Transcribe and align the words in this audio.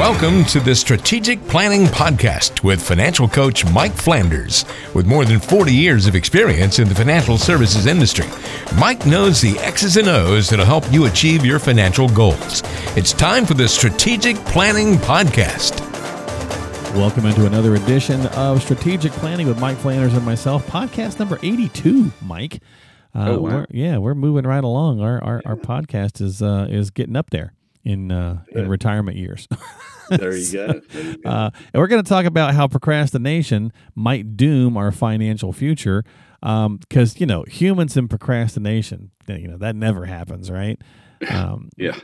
Welcome 0.00 0.46
to 0.46 0.60
the 0.60 0.74
Strategic 0.74 1.46
Planning 1.46 1.84
Podcast 1.84 2.64
with 2.64 2.80
financial 2.80 3.28
coach 3.28 3.70
Mike 3.70 3.92
Flanders. 3.92 4.64
With 4.94 5.04
more 5.06 5.26
than 5.26 5.38
40 5.38 5.74
years 5.74 6.06
of 6.06 6.14
experience 6.14 6.78
in 6.78 6.88
the 6.88 6.94
financial 6.94 7.36
services 7.36 7.84
industry, 7.84 8.24
Mike 8.78 9.04
knows 9.04 9.42
the 9.42 9.58
X's 9.58 9.98
and 9.98 10.08
O's 10.08 10.48
that'll 10.48 10.64
help 10.64 10.90
you 10.90 11.04
achieve 11.04 11.44
your 11.44 11.58
financial 11.58 12.08
goals. 12.08 12.62
It's 12.96 13.12
time 13.12 13.44
for 13.44 13.52
the 13.52 13.68
Strategic 13.68 14.36
Planning 14.46 14.94
Podcast. 14.94 15.78
Welcome 16.94 17.26
into 17.26 17.44
another 17.44 17.74
edition 17.74 18.26
of 18.28 18.62
Strategic 18.62 19.12
Planning 19.12 19.48
with 19.48 19.60
Mike 19.60 19.76
Flanders 19.76 20.14
and 20.14 20.24
myself, 20.24 20.66
podcast 20.66 21.18
number 21.18 21.38
82, 21.42 22.10
Mike. 22.22 22.62
Uh, 23.14 23.26
Oh, 23.32 23.40
wow. 23.40 23.50
we're, 23.50 23.66
yeah, 23.68 23.98
we're 23.98 24.14
moving 24.14 24.46
right 24.46 24.64
along. 24.64 25.02
Our 25.02 25.22
our, 25.22 25.42
our 25.44 25.56
podcast 25.56 26.22
is 26.22 26.40
uh, 26.40 26.68
is 26.70 26.90
getting 26.90 27.16
up 27.16 27.28
there 27.28 27.52
in 27.84 28.12
uh, 28.12 28.42
in 28.52 28.68
retirement 28.68 29.16
years. 29.16 29.48
There 30.10 30.36
you 30.36 30.52
go. 30.52 30.80
There 30.88 31.02
you 31.04 31.18
go. 31.18 31.30
Uh, 31.30 31.50
and 31.72 31.80
we're 31.80 31.86
going 31.86 32.02
to 32.02 32.08
talk 32.08 32.24
about 32.24 32.52
how 32.52 32.66
procrastination 32.66 33.72
might 33.94 34.36
doom 34.36 34.76
our 34.76 34.90
financial 34.90 35.52
future. 35.52 36.02
Because 36.40 37.20
you 37.20 37.26
know, 37.26 37.44
humans 37.44 37.96
and 37.96 38.10
procrastination, 38.10 39.12
you 39.28 39.46
know, 39.46 39.56
that 39.58 39.76
never 39.76 40.06
happens, 40.06 40.50
right? 40.50 40.80
Um, 41.30 41.68
yeah, 41.76 41.96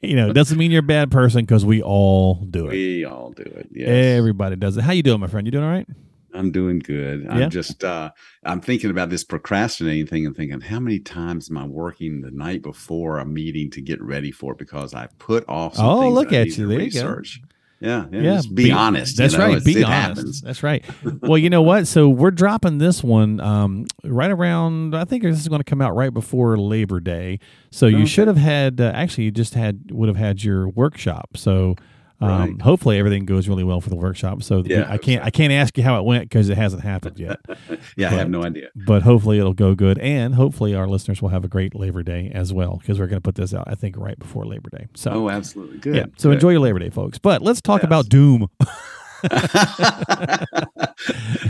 you 0.00 0.16
know, 0.16 0.28
it 0.30 0.32
doesn't 0.32 0.58
mean 0.58 0.72
you're 0.72 0.80
a 0.80 0.82
bad 0.82 1.12
person 1.12 1.42
because 1.42 1.64
we 1.64 1.80
all 1.80 2.34
do 2.34 2.66
it. 2.66 2.72
we 2.72 3.04
all 3.04 3.30
do 3.30 3.44
it. 3.44 3.68
Yes. 3.70 3.88
Everybody 3.88 4.56
does 4.56 4.76
it. 4.76 4.82
How 4.82 4.90
you 4.90 5.04
doing, 5.04 5.20
my 5.20 5.28
friend? 5.28 5.46
You 5.46 5.52
doing 5.52 5.64
all 5.64 5.70
right? 5.70 5.86
I'm 6.34 6.50
doing 6.50 6.78
good. 6.78 7.26
I'm 7.28 7.50
just 7.50 7.84
uh 7.84 8.10
I'm 8.44 8.60
thinking 8.60 8.90
about 8.90 9.10
this 9.10 9.24
procrastinating 9.24 10.06
thing 10.06 10.26
and 10.26 10.36
thinking 10.36 10.60
how 10.60 10.80
many 10.80 10.98
times 10.98 11.50
am 11.50 11.58
I 11.58 11.64
working 11.66 12.20
the 12.20 12.30
night 12.30 12.62
before 12.62 13.18
a 13.18 13.24
meeting 13.24 13.70
to 13.70 13.80
get 13.80 14.00
ready 14.02 14.30
for 14.30 14.52
it 14.52 14.58
because 14.58 14.94
I 14.94 15.08
put 15.18 15.44
off 15.48 15.76
some 15.76 15.86
Oh, 15.86 16.08
look 16.10 16.32
at 16.32 16.56
you. 16.56 16.66
There 16.66 16.80
you 16.80 16.90
go. 16.90 17.06
research. 17.08 17.40
Yeah, 17.80 18.06
yeah, 18.12 18.20
Yeah, 18.20 18.34
just 18.36 18.54
be, 18.54 18.70
honest. 18.70 19.18
you 19.18 19.24
That's 19.24 19.34
know, 19.34 19.48
right. 19.48 19.64
Be 19.64 19.82
honest. 19.82 19.88
happens. 19.90 20.40
That's 20.40 20.62
right. 20.62 20.84
well, 21.22 21.36
you 21.36 21.50
know 21.50 21.62
what? 21.62 21.88
So 21.88 22.08
we're 22.08 22.30
dropping 22.30 22.78
this 22.78 23.02
one 23.02 23.40
um, 23.40 23.86
right 24.04 24.30
around. 24.30 24.94
I 24.94 25.04
think 25.04 25.24
this 25.24 25.40
is 25.40 25.48
going 25.48 25.58
to 25.58 25.64
come 25.64 25.82
out 25.82 25.96
right 25.96 26.14
before 26.14 26.56
Labor 26.56 27.00
Day. 27.00 27.40
So 27.72 27.86
you 27.86 28.06
should 28.06 28.28
have 28.28 28.36
had. 28.36 28.80
Uh, 28.80 28.92
actually, 28.94 29.24
you 29.24 29.32
just 29.32 29.54
had 29.54 29.90
would 29.90 30.08
have 30.08 30.16
had 30.16 30.44
your 30.44 30.68
workshop. 30.68 31.36
So. 31.36 31.76
Um, 32.22 32.28
Right. 32.52 32.62
Hopefully 32.62 32.98
everything 32.98 33.24
goes 33.26 33.48
really 33.48 33.64
well 33.64 33.80
for 33.80 33.90
the 33.90 33.96
workshop. 33.96 34.42
So 34.42 34.62
Yeah, 34.64 34.86
I 34.88 34.96
can't 34.98 35.24
I 35.24 35.30
can't 35.30 35.52
ask 35.52 35.76
you 35.76 35.82
how 35.84 35.98
it 35.98 36.04
went 36.04 36.24
because 36.24 36.48
it 36.48 36.56
hasn't 36.56 36.82
happened 36.82 37.18
yet. 37.18 37.38
Yeah, 37.96 38.08
I 38.10 38.14
have 38.14 38.30
no 38.30 38.42
idea. 38.44 38.68
but 38.86 39.02
hopefully 39.02 39.38
it'll 39.38 39.52
go 39.54 39.74
good, 39.74 39.98
and 39.98 40.34
hopefully 40.34 40.74
our 40.74 40.86
listeners 40.86 41.20
will 41.20 41.28
have 41.30 41.44
a 41.44 41.48
great 41.48 41.74
Labor 41.74 42.02
Day 42.02 42.30
as 42.34 42.52
well 42.52 42.76
because 42.78 42.98
we're 42.98 43.06
going 43.08 43.20
to 43.20 43.26
put 43.26 43.34
this 43.34 43.52
out 43.52 43.64
I 43.66 43.74
think 43.74 43.96
right 43.98 44.18
before 44.18 44.46
Labor 44.46 44.70
Day. 44.70 44.86
So 44.94 45.10
Oh, 45.12 45.30
absolutely. 45.30 45.78
Good. 45.78 45.96
yeah, 45.96 46.06
so 46.16 46.28
good. 46.30 46.34
enjoy 46.34 46.50
your 46.50 46.60
Labor 46.60 46.78
Day, 46.78 46.90
folks. 46.90 47.18
But 47.18 47.42
let's 47.42 47.60
talk 47.60 47.80
Yes. 47.82 47.86
about 47.86 48.08
Doom. 48.08 48.48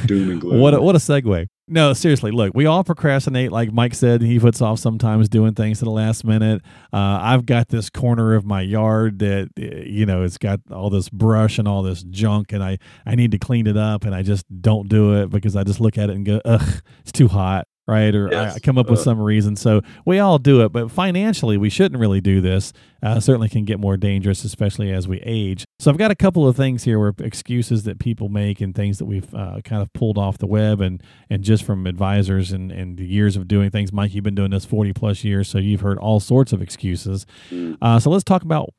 Doom 0.06 0.30
and 0.30 0.40
gloom. 0.40 0.58
What 0.62 0.74
a, 0.74 0.80
what 0.82 0.94
a 0.94 0.98
segue. 0.98 1.46
No, 1.68 1.92
seriously, 1.92 2.32
look, 2.32 2.52
we 2.54 2.66
all 2.66 2.82
procrastinate. 2.82 3.52
Like 3.52 3.72
Mike 3.72 3.94
said, 3.94 4.20
he 4.20 4.38
puts 4.38 4.60
off 4.60 4.80
sometimes 4.80 5.28
doing 5.28 5.54
things 5.54 5.78
to 5.78 5.84
the 5.84 5.92
last 5.92 6.24
minute. 6.24 6.60
Uh, 6.92 7.18
I've 7.22 7.46
got 7.46 7.68
this 7.68 7.88
corner 7.88 8.34
of 8.34 8.44
my 8.44 8.60
yard 8.60 9.20
that, 9.20 9.50
you 9.56 10.04
know, 10.04 10.22
it's 10.22 10.38
got 10.38 10.60
all 10.72 10.90
this 10.90 11.08
brush 11.08 11.58
and 11.58 11.68
all 11.68 11.82
this 11.82 12.02
junk, 12.02 12.52
and 12.52 12.64
I, 12.64 12.78
I 13.06 13.14
need 13.14 13.30
to 13.30 13.38
clean 13.38 13.66
it 13.68 13.76
up, 13.76 14.04
and 14.04 14.14
I 14.14 14.22
just 14.22 14.44
don't 14.60 14.88
do 14.88 15.22
it 15.22 15.30
because 15.30 15.54
I 15.54 15.62
just 15.62 15.80
look 15.80 15.96
at 15.96 16.10
it 16.10 16.16
and 16.16 16.26
go, 16.26 16.40
ugh, 16.44 16.82
it's 17.00 17.12
too 17.12 17.28
hot. 17.28 17.68
Right, 17.88 18.14
or 18.14 18.28
I, 18.28 18.30
Yes. 18.30 18.56
I 18.56 18.58
come 18.60 18.78
up 18.78 18.88
with 18.88 19.00
some 19.00 19.20
reason. 19.20 19.56
So 19.56 19.80
we 20.06 20.20
all 20.20 20.38
do 20.38 20.60
it, 20.64 20.70
but 20.70 20.88
financially, 20.88 21.56
we 21.56 21.68
shouldn't 21.68 21.98
really 22.00 22.20
do 22.20 22.40
this. 22.40 22.72
Uh, 23.02 23.18
certainly 23.18 23.48
can 23.48 23.64
get 23.64 23.80
more 23.80 23.96
dangerous, 23.96 24.44
especially 24.44 24.92
as 24.92 25.08
we 25.08 25.18
age. 25.22 25.64
So 25.80 25.90
I've 25.90 25.98
got 25.98 26.12
a 26.12 26.14
couple 26.14 26.46
of 26.46 26.54
things 26.56 26.84
here 26.84 27.00
where 27.00 27.12
excuses 27.18 27.82
that 27.82 27.98
people 27.98 28.28
make 28.28 28.60
and 28.60 28.72
things 28.72 28.98
that 28.98 29.06
we've 29.06 29.34
uh, 29.34 29.60
kind 29.64 29.82
of 29.82 29.92
pulled 29.94 30.16
off 30.16 30.38
the 30.38 30.46
web 30.46 30.80
and 30.80 31.02
and 31.28 31.42
just 31.42 31.64
from 31.64 31.88
advisors 31.88 32.52
and 32.52 32.70
and 32.70 32.98
the 32.98 33.04
years 33.04 33.34
of 33.34 33.48
doing 33.48 33.68
things. 33.70 33.92
Mike, 33.92 34.14
you've 34.14 34.22
been 34.22 34.36
doing 34.36 34.52
this 34.52 34.64
forty 34.64 34.92
plus 34.92 35.24
years, 35.24 35.48
so 35.48 35.58
you've 35.58 35.80
heard 35.80 35.98
all 35.98 36.20
sorts 36.20 36.52
of 36.52 36.62
excuses. 36.62 37.26
Mm, 37.50 37.78
Uh, 37.82 37.98
so 37.98 38.10
let's 38.10 38.22
talk 38.24 38.42
about 38.42 38.70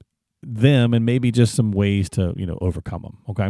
them 0.42 0.94
and 0.94 1.06
maybe 1.06 1.30
just 1.30 1.56
some 1.56 1.72
ways 1.72 2.10
to 2.12 2.34
you 2.38 2.46
know 2.46 2.58
overcome 2.62 3.02
them. 3.02 3.18
Okay. 3.28 3.50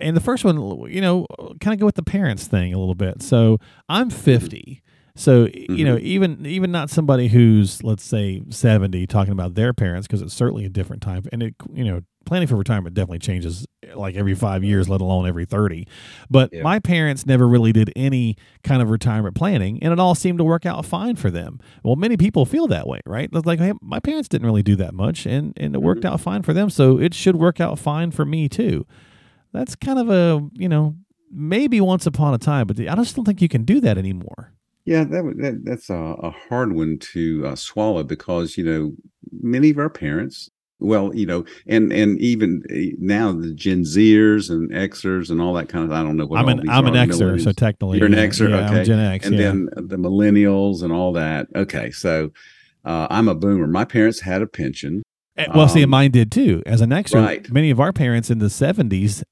And 0.00 0.16
the 0.16 0.20
first 0.20 0.44
one, 0.44 0.56
you 0.90 1.00
know, 1.00 1.26
kind 1.60 1.72
of 1.72 1.78
go 1.78 1.86
with 1.86 1.94
the 1.94 2.02
parents 2.02 2.46
thing 2.46 2.74
a 2.74 2.78
little 2.78 2.94
bit. 2.94 3.22
So 3.22 3.58
I'm 3.88 4.10
mm-hmm. 4.10 4.18
50. 4.18 4.82
So 5.16 5.48
you 5.54 5.84
know, 5.84 5.94
mm-hmm. 5.94 6.06
even 6.06 6.46
even 6.46 6.72
not 6.72 6.90
somebody 6.90 7.28
who's 7.28 7.84
let's 7.84 8.02
say 8.02 8.42
70 8.50 9.06
talking 9.06 9.32
about 9.32 9.54
their 9.54 9.72
parents 9.72 10.08
because 10.08 10.22
it's 10.22 10.34
certainly 10.34 10.64
a 10.64 10.68
different 10.68 11.02
time. 11.02 11.22
And 11.32 11.40
it 11.40 11.54
you 11.72 11.84
know, 11.84 12.00
planning 12.26 12.48
for 12.48 12.56
retirement 12.56 12.96
definitely 12.96 13.20
changes 13.20 13.64
eh, 13.84 13.94
like 13.94 14.16
every 14.16 14.34
5 14.34 14.64
years, 14.64 14.88
let 14.88 15.00
alone 15.00 15.28
every 15.28 15.44
30. 15.44 15.86
But 16.28 16.52
Yeah. 16.52 16.62
my 16.62 16.80
parents 16.80 17.26
never 17.26 17.46
really 17.46 17.72
did 17.72 17.92
any 17.94 18.36
kind 18.64 18.82
of 18.82 18.90
retirement 18.90 19.36
planning 19.36 19.80
and 19.80 19.92
it 19.92 20.00
all 20.00 20.16
seemed 20.16 20.38
to 20.38 20.44
work 20.44 20.66
out 20.66 20.84
fine 20.84 21.14
for 21.14 21.30
them. 21.30 21.60
Well, 21.84 21.94
many 21.94 22.16
people 22.16 22.44
feel 22.44 22.66
that 22.66 22.88
way, 22.88 22.98
right? 23.06 23.32
Like, 23.32 23.60
hey, 23.60 23.74
my 23.80 24.00
parents 24.00 24.28
didn't 24.28 24.46
really 24.46 24.64
do 24.64 24.74
that 24.76 24.94
much 24.94 25.26
and 25.26 25.52
and 25.56 25.76
it 25.76 25.78
worked 25.80 26.00
mm-hmm. 26.00 26.14
out 26.14 26.20
fine 26.20 26.42
for 26.42 26.52
them, 26.52 26.70
so 26.70 26.98
it 26.98 27.14
should 27.14 27.36
work 27.36 27.60
out 27.60 27.78
fine 27.78 28.10
for 28.10 28.24
me 28.24 28.48
too 28.48 28.84
that's 29.54 29.74
kind 29.74 29.98
of 29.98 30.10
a 30.10 30.46
you 30.52 30.68
know 30.68 30.94
maybe 31.30 31.80
once 31.80 32.06
upon 32.06 32.34
a 32.34 32.38
time 32.38 32.66
but 32.66 32.78
i 32.78 32.94
just 32.96 33.16
don't 33.16 33.24
think 33.24 33.40
you 33.40 33.48
can 33.48 33.64
do 33.64 33.80
that 33.80 33.96
anymore 33.98 34.52
Yeah, 34.84 35.04
that, 35.04 35.24
that 35.38 35.64
that's 35.64 35.88
a, 35.88 35.94
a 36.28 36.30
hard 36.30 36.74
one 36.74 36.98
to 37.14 37.46
uh, 37.46 37.56
swallow 37.56 38.02
because 38.02 38.58
you 38.58 38.64
know 38.64 38.92
many 39.40 39.70
of 39.70 39.78
our 39.78 39.88
parents, 39.88 40.50
well, 40.78 41.14
you 41.14 41.24
know, 41.24 41.44
and 41.66 41.90
and 41.92 42.20
even 42.20 42.62
uh, 42.70 42.94
now 42.98 43.32
the 43.32 43.54
Gen 43.54 43.82
Zers 43.84 44.50
and 44.50 44.70
Xers 44.70 45.30
and 45.30 45.40
all 45.40 45.54
that 45.54 45.70
kind 45.70 45.84
of. 45.86 45.92
I 45.92 46.02
don't 46.02 46.16
know 46.18 46.26
what 46.26 46.38
i'm 46.40 46.44
all 46.44 46.50
an 46.50 46.56
these 46.58 46.68
i'm 46.70 46.86
an 46.86 46.94
xer 47.08 47.42
so 47.42 47.52
technically 47.52 47.96
You're 47.98 48.08
an 48.08 48.12
yeah, 48.12 48.26
Xer, 48.26 48.50
yeah, 48.50 48.66
okay. 48.66 48.78
i'm 48.80 48.84
gen 48.84 49.00
x 49.00 49.26
and 49.26 49.34
yeah. 49.36 49.42
then 49.44 49.68
the 49.92 49.96
millennials 49.96 50.82
and 50.82 50.92
all 50.92 51.12
that. 51.14 51.46
Okay, 51.56 51.90
so 51.90 52.30
uh, 52.84 53.06
I'm 53.08 53.28
a 53.28 53.34
boomer. 53.34 53.66
My 53.66 53.86
parents 53.86 54.20
had 54.20 54.42
a 54.42 54.46
pension. 54.46 55.02
Eh, 55.38 55.46
well 55.54 55.68
see 55.68 55.82
um, 55.84 55.90
mine 55.90 56.10
did 56.12 56.30
too 56.30 56.62
as 56.66 56.80
an 56.82 56.90
xer 56.90 57.24
Right. 57.24 57.50
many 57.50 57.70
of 57.70 57.80
our 57.80 57.92
parents 57.92 58.28
in 58.30 58.38
the 58.38 58.46
70s 58.46 59.22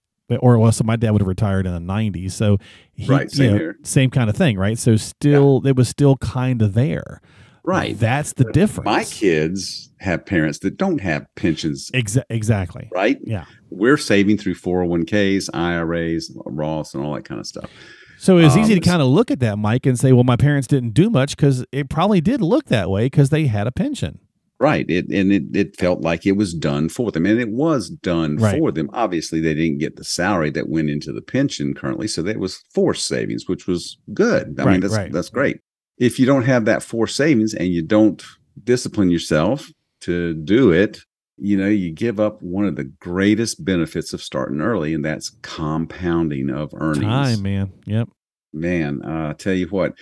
or 0.41 0.59
well 0.59 0.73
so 0.73 0.85
my 0.85 0.97
dad 0.97 1.11
would 1.11 1.21
have 1.21 1.29
retired 1.29 1.67
in 1.67 1.73
the 1.75 1.93
90s 1.93 2.33
so 2.33 2.59
he, 2.93 3.07
Right, 3.07 3.23
you 3.25 3.29
same 3.37 3.57
know, 3.57 3.73
same 3.83 4.11
kind 4.11 4.29
of 4.31 4.37
thing 4.37 4.59
right 4.59 4.79
so 4.79 4.97
still 4.97 5.61
it 5.67 5.77
was 5.77 5.89
still 5.89 6.17
kind 6.17 6.63
of 6.63 6.75
there 6.75 7.21
Right. 7.65 7.97
that's 7.97 8.33
the 8.33 8.45
difference 8.53 8.87
My 8.87 9.05
kids 9.05 9.91
have 10.01 10.27
parents 10.27 10.59
that 10.61 10.77
don't 10.77 11.01
have 11.01 11.27
pensions. 11.37 11.93
Exa- 11.95 12.25
exactly 12.29 12.89
Right. 12.93 13.19
yeah 13.23 13.45
We're 13.71 13.97
saving 13.97 14.39
through 14.39 14.55
401ks, 14.57 15.49
IRAs, 15.55 16.37
Roths, 16.45 16.95
and 16.95 17.05
all 17.05 17.15
that 17.15 17.25
kind 17.25 17.39
of 17.41 17.47
stuff. 17.47 17.71
So 18.19 18.39
it 18.39 18.45
was 18.45 18.55
Um, 18.57 18.63
easy 18.63 18.75
to 18.75 18.81
kind 18.81 19.01
of 19.01 19.09
look 19.09 19.31
at 19.31 19.41
that, 19.41 19.59
Mike, 19.59 19.87
and 19.87 19.99
say, 19.99 20.13
well, 20.13 20.23
my 20.25 20.37
parents 20.37 20.67
didn't 20.69 20.91
do 20.95 21.09
much 21.11 21.37
because 21.37 21.65
it 21.73 21.89
probably 21.89 22.21
did 22.21 22.41
look 22.41 22.67
that 22.67 22.91
way 22.91 23.07
because 23.07 23.31
they 23.31 23.47
had 23.47 23.67
a 23.67 23.73
pension. 23.73 24.19
Right. 24.61 24.89
It 24.89 25.09
and 25.11 25.33
it, 25.33 25.43
it 25.55 25.77
felt 25.77 26.03
like 26.03 26.25
it 26.25 26.33
was 26.37 26.55
done 26.55 26.89
for 26.89 27.11
them. 27.11 27.27
And 27.27 27.41
it 27.41 27.49
was 27.51 27.89
done 27.91 28.37
Right. 28.37 28.59
for 28.59 28.71
them. 28.71 28.89
Obviously, 28.93 29.41
they 29.41 29.55
didn't 29.55 29.79
get 29.79 29.97
the 29.97 30.05
salary 30.05 30.51
that 30.51 30.69
went 30.69 30.89
into 30.89 31.13
the 31.13 31.23
pension 31.23 31.75
currently. 31.75 32.07
So 32.07 32.23
that 32.23 32.39
was 32.39 32.63
forced 32.73 33.07
savings, 33.09 33.49
which 33.49 33.67
was 33.67 33.99
good. 34.15 34.55
I 34.61 34.65
Right, 34.65 34.73
mean, 34.73 34.81
that's 34.81 34.95
right. 34.95 35.13
that's 35.13 35.31
great. 35.31 35.59
If 35.99 36.19
you 36.19 36.27
don't 36.27 36.45
have 36.45 36.65
that 36.67 36.83
forced 36.83 37.17
savings 37.17 37.55
and 37.55 37.69
you 37.69 37.83
don't 37.83 38.23
discipline 38.63 39.11
yourself 39.11 39.69
to 40.03 40.35
do 40.35 40.71
it, 40.71 41.01
you 41.39 41.57
know, 41.57 41.69
you 41.69 41.91
give 41.91 42.21
up 42.21 42.41
one 42.43 42.65
of 42.67 42.77
the 42.77 42.85
greatest 42.85 43.65
benefits 43.65 44.13
of 44.13 44.23
starting 44.23 44.61
early, 44.61 44.95
and 44.95 45.05
that's 45.05 45.31
compounding 45.43 46.51
of 46.51 46.71
earnings 46.75 47.05
Time, 47.05 47.43
man. 47.43 47.73
Yep. 47.87 48.09
man, 48.53 49.01
uh, 49.05 49.31
I 49.31 49.33
tell 49.33 49.55
you 49.55 49.67
what, 49.69 49.95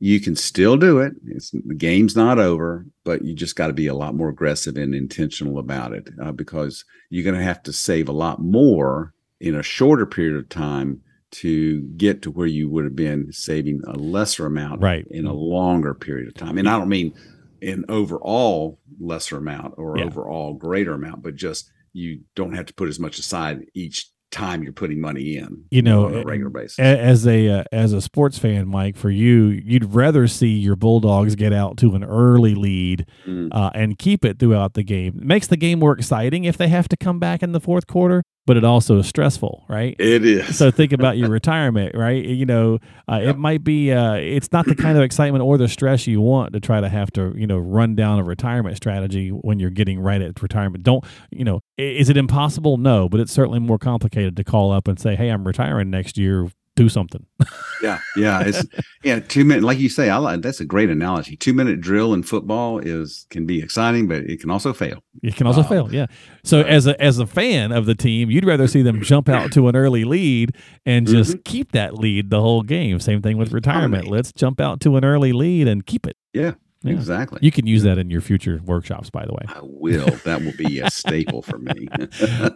you 0.00 0.20
can 0.20 0.36
still 0.36 0.76
do 0.76 0.98
it. 0.98 1.12
It's 1.26 1.50
the 1.50 1.74
game's 1.74 2.14
not 2.16 2.38
over, 2.38 2.86
but 3.04 3.24
you 3.24 3.34
just 3.34 3.56
got 3.56 3.66
to 3.68 3.72
be 3.72 3.86
a 3.88 3.94
lot 3.94 4.14
more 4.14 4.28
aggressive 4.28 4.76
and 4.76 4.94
intentional 4.94 5.58
about 5.58 5.92
it 5.92 6.08
uh, 6.22 6.32
because 6.32 6.84
you're 7.10 7.24
going 7.24 7.36
to 7.36 7.42
have 7.42 7.62
to 7.64 7.72
save 7.72 8.08
a 8.08 8.12
lot 8.12 8.40
more 8.40 9.12
in 9.40 9.54
a 9.54 9.62
shorter 9.62 10.06
period 10.06 10.36
of 10.36 10.48
time 10.48 11.00
to 11.30 11.82
get 11.96 12.22
to 12.22 12.30
where 12.30 12.46
you 12.46 12.70
would 12.70 12.84
have 12.84 12.96
been 12.96 13.32
saving 13.32 13.80
a 13.86 13.92
lesser 13.98 14.46
amount 14.46 14.80
Right. 14.80 15.06
in 15.10 15.26
a 15.26 15.32
longer 15.34 15.94
period 15.94 16.28
of 16.28 16.34
time. 16.34 16.56
And 16.58 16.68
I 16.68 16.78
don't 16.78 16.88
mean 16.88 17.12
an 17.60 17.84
overall 17.88 18.78
lesser 19.00 19.36
amount 19.36 19.74
or 19.76 19.98
Yeah. 19.98 20.04
overall 20.06 20.54
greater 20.54 20.92
amount, 20.92 21.22
but 21.22 21.34
just 21.36 21.70
you 21.92 22.20
don't 22.36 22.54
have 22.54 22.66
to 22.66 22.74
put 22.74 22.88
as 22.88 22.98
much 23.00 23.18
aside 23.18 23.66
each 23.74 24.08
time 24.30 24.62
you're 24.62 24.72
putting 24.72 25.00
money 25.00 25.36
in. 25.36 25.64
You 25.70 25.82
know, 25.82 26.06
on 26.06 26.14
a 26.14 26.22
regular 26.24 26.50
basis. 26.50 26.78
As 26.78 27.26
a 27.26 27.48
uh, 27.48 27.64
as 27.72 27.92
a 27.92 28.00
sports 28.00 28.38
fan, 28.38 28.68
Mike, 28.68 28.96
for 28.96 29.10
you, 29.10 29.46
you'd 29.46 29.94
rather 29.94 30.28
see 30.28 30.48
your 30.48 30.76
Bulldogs 30.76 31.34
get 31.34 31.52
out 31.52 31.76
to 31.78 31.94
an 31.94 32.04
early 32.04 32.54
lead 32.54 33.06
Mm. 33.26 33.48
uh, 33.52 33.70
and 33.74 33.98
keep 33.98 34.24
it 34.24 34.38
throughout 34.38 34.74
the 34.74 34.82
game. 34.82 35.18
It 35.18 35.24
makes 35.24 35.46
the 35.46 35.56
game 35.56 35.78
more 35.80 35.92
exciting 35.92 36.44
if 36.44 36.56
they 36.56 36.68
have 36.68 36.88
to 36.88 36.96
come 36.96 37.18
back 37.18 37.42
in 37.42 37.52
the 37.52 37.60
fourth 37.60 37.86
quarter. 37.86 38.22
But 38.48 38.56
it 38.56 38.64
also 38.64 38.98
is 38.98 39.06
stressful, 39.06 39.64
right? 39.68 39.94
It 39.98 40.24
is. 40.24 40.56
So 40.56 40.70
think 40.70 40.92
about 40.94 41.18
your 41.18 41.28
retirement, 41.28 41.94
right? 41.94 42.24
You 42.24 42.46
know, 42.46 42.78
uh, 43.06 43.20
Yep. 43.22 43.34
it 43.34 43.38
might 43.38 43.62
be, 43.62 43.92
uh, 43.92 44.14
it's 44.14 44.50
not 44.52 44.64
the 44.64 44.74
kind 44.74 44.96
of 44.96 45.04
excitement 45.04 45.44
or 45.44 45.58
the 45.58 45.68
stress 45.68 46.06
you 46.06 46.22
want 46.22 46.54
to 46.54 46.60
try 46.60 46.80
to 46.80 46.88
have 46.88 47.12
to, 47.12 47.34
you 47.36 47.46
know, 47.46 47.58
run 47.58 47.94
down 47.94 48.18
a 48.18 48.24
retirement 48.24 48.76
strategy 48.76 49.28
when 49.28 49.60
you're 49.60 49.68
getting 49.68 50.00
right 50.00 50.22
at 50.22 50.40
retirement. 50.40 50.82
Don't, 50.82 51.04
you 51.30 51.44
know, 51.44 51.60
is 51.76 52.08
it 52.08 52.16
impossible? 52.16 52.78
No, 52.78 53.06
but 53.08 53.20
it's 53.20 53.32
certainly 53.32 53.58
more 53.58 53.78
complicated 53.78 54.34
to 54.38 54.44
call 54.44 54.72
up 54.72 54.88
and 54.88 54.98
say, 54.98 55.14
hey, 55.14 55.28
I'm 55.28 55.46
retiring 55.46 55.90
next 55.90 56.16
year. 56.16 56.48
Do 56.78 56.88
something. 56.88 57.26
yeah, 57.82 57.98
yeah. 58.16 58.40
It's 58.40 58.64
yeah, 59.02 59.18
two 59.18 59.44
minute 59.44 59.64
like 59.64 59.78
you 59.78 59.88
say, 59.88 60.10
I 60.10 60.18
like 60.18 60.42
that's 60.42 60.60
a 60.60 60.64
great 60.64 60.90
analogy. 60.90 61.36
Two 61.36 61.52
minute 61.52 61.80
drill 61.80 62.14
in 62.14 62.22
football 62.22 62.78
is 62.78 63.26
can 63.30 63.46
be 63.46 63.60
exciting, 63.60 64.06
but 64.06 64.18
it 64.18 64.40
can 64.40 64.48
also 64.48 64.72
fail. 64.72 65.02
It 65.24 65.34
can 65.34 65.48
also 65.48 65.62
Wow. 65.62 65.68
fail, 65.68 65.92
yeah. 65.92 66.06
So 66.44 66.60
as 66.60 66.86
a 66.86 67.00
as 67.02 67.18
a 67.18 67.26
fan 67.26 67.72
of 67.72 67.86
the 67.86 67.96
team, 67.96 68.30
you'd 68.30 68.44
rather 68.44 68.68
see 68.68 68.82
them 68.82 69.02
jump 69.02 69.28
out 69.28 69.50
to 69.54 69.66
an 69.66 69.74
early 69.74 70.04
lead 70.04 70.54
and 70.86 71.04
mm-hmm. 71.04 71.16
just 71.16 71.42
keep 71.42 71.72
that 71.72 71.98
lead 71.98 72.30
the 72.30 72.40
whole 72.40 72.62
game. 72.62 73.00
Same 73.00 73.22
thing 73.22 73.38
with 73.38 73.52
retirement. 73.52 74.06
Let's 74.06 74.32
jump 74.32 74.60
out 74.60 74.78
to 74.82 74.96
an 74.96 75.04
early 75.04 75.32
lead 75.32 75.66
and 75.66 75.84
keep 75.84 76.06
it. 76.06 76.16
Yeah, 76.32 76.52
Yeah. 76.82 76.92
exactly. 76.92 77.40
You 77.42 77.50
can 77.50 77.66
use 77.66 77.82
that 77.82 77.98
in 77.98 78.08
your 78.08 78.20
future 78.20 78.60
workshops, 78.64 79.10
by 79.10 79.26
the 79.26 79.32
way. 79.32 79.44
I 79.48 79.60
will. 79.62 80.06
That 80.24 80.42
will 80.42 80.52
be 80.56 80.78
a 80.78 80.90
staple 80.90 81.42
for 81.42 81.58
me. 81.58 81.88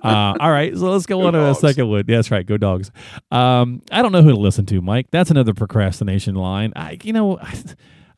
Uh, 0.03 0.35
all 0.41 0.51
right, 0.51 0.77
so 0.77 0.91
let's 0.91 1.07
go, 1.07 1.21
Go 1.21 1.27
on 1.27 1.33
to 1.35 1.51
a 1.51 1.55
second 1.55 1.89
one. 1.89 2.05
Yeah, 2.09 2.17
that's 2.17 2.31
right. 2.31 2.45
Go 2.45 2.57
dogs. 2.57 2.91
Um, 3.31 3.83
I 3.91 4.03
don't 4.03 4.13
know 4.13 4.23
who 4.23 4.31
to 4.31 4.37
listen 4.37 4.67
to, 4.67 4.81
Mike. 4.81 5.07
That's 5.11 5.31
another 5.31 5.55
procrastination 5.55 6.35
line. 6.35 6.73
I, 6.75 6.99
you 7.03 7.13
know, 7.13 7.39
I, 7.39 7.55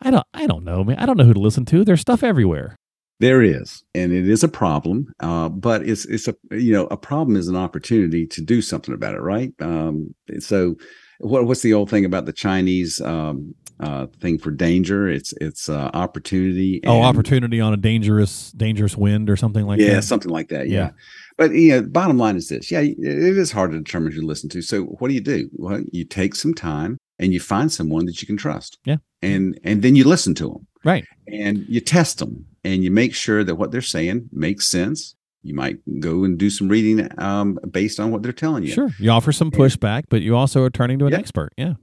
I 0.01 0.11
don't, 0.11 0.27
I 0.33 0.47
don't 0.47 0.65
know, 0.65 0.85
man. 0.85 0.99
I 0.99 1.07
don't 1.07 1.17
know 1.17 1.25
who 1.25 1.35
to 1.35 1.41
listen 1.41 1.65
to. 1.67 1.85
There's 1.85 2.01
stuff 2.01 2.23
everywhere. 2.23 2.77
There 3.21 3.43
is, 3.43 3.85
and 3.95 4.13
it 4.13 4.29
is 4.29 4.43
a 4.43 4.49
problem. 4.49 5.07
Uh, 5.21 5.49
but 5.49 5.87
it's 5.89 6.05
it's 6.07 6.27
a 6.29 6.35
you 6.51 6.73
know 6.73 6.87
a 6.87 6.97
problem 6.97 7.37
is 7.37 7.49
an 7.49 7.57
opportunity 7.57 8.27
to 8.27 8.41
do 8.41 8.61
something 8.61 8.95
about 8.95 9.15
it, 9.15 9.21
right? 9.21 9.53
Um, 9.61 10.15
so, 10.41 10.77
what 11.21 11.47
what's 11.47 11.63
the 11.63 11.75
old 11.75 11.91
thing 11.91 12.05
about 12.05 12.27
the 12.27 12.33
Chinese 12.33 13.01
um, 13.01 13.55
uh, 13.81 14.07
thing 14.21 14.39
for 14.39 14.51
danger? 14.51 15.09
It's 15.09 15.33
it's 15.41 15.69
uh, 15.69 15.91
opportunity. 15.95 16.81
oh, 16.87 17.03
opportunity 17.03 17.61
on 17.61 17.73
a 17.73 17.77
dangerous, 17.77 18.53
dangerous 18.53 18.97
wind 18.97 19.29
or 19.31 19.37
something 19.37 19.67
like 19.67 19.81
yeah, 19.81 19.87
that. 19.87 19.93
Yeah, 19.95 20.01
something 20.01 20.31
like 20.31 20.49
that. 20.49 20.69
Yeah. 20.69 20.79
Yeah. 20.79 20.91
But 21.37 21.53
you 21.53 21.71
know, 21.71 21.83
bottom 21.83 22.17
line 22.19 22.37
is 22.37 22.49
this: 22.49 22.71
yeah, 22.71 22.81
it 22.81 22.97
is 22.99 23.53
hard 23.53 23.73
to 23.73 23.79
determine 23.79 24.13
who 24.13 24.21
to 24.21 24.27
listen 24.27 24.49
to. 24.51 24.63
So, 24.63 24.83
what 24.83 25.09
do 25.09 25.15
you 25.15 25.21
do? 25.21 25.49
Well, 25.55 25.83
you 25.93 26.05
take 26.05 26.35
some 26.35 26.55
time 26.55 26.99
and 27.19 27.33
you 27.33 27.41
find 27.41 27.71
someone 27.73 28.07
that 28.07 28.21
you 28.23 28.27
can 28.27 28.37
trust. 28.37 28.79
Yeah. 28.85 28.97
and 29.23 29.59
and 29.65 29.83
then 29.83 29.97
you 29.97 30.05
listen 30.05 30.35
to 30.37 30.49
them. 30.49 30.67
Right. 30.85 31.07
and 31.29 31.65
you 31.67 31.81
test 31.81 32.19
them 32.19 32.45
and 32.63 32.85
you 32.85 32.91
make 32.91 33.15
sure 33.15 33.43
that 33.43 33.55
what 33.55 33.71
they're 33.73 33.81
saying 33.81 34.29
makes 34.33 34.69
sense. 34.69 35.17
You 35.43 35.55
might 35.55 35.77
go 35.99 36.25
and 36.25 36.39
do 36.39 36.51
some 36.51 36.69
reading 36.69 37.09
um, 37.19 37.59
based 37.71 37.99
on 38.01 38.11
what 38.11 38.23
they're 38.23 38.33
telling 38.33 38.65
you. 38.65 38.71
Sure. 38.73 38.91
You 38.99 39.11
offer 39.11 39.33
some 39.33 39.51
pushback, 39.51 40.05
but 40.11 40.21
you 40.23 40.37
also 40.37 40.63
are 40.63 40.71
turning 40.71 40.99
to 40.99 41.07
an 41.07 41.13
Yeah. 41.13 41.19
expert. 41.19 41.53
Yeah. 41.57 41.75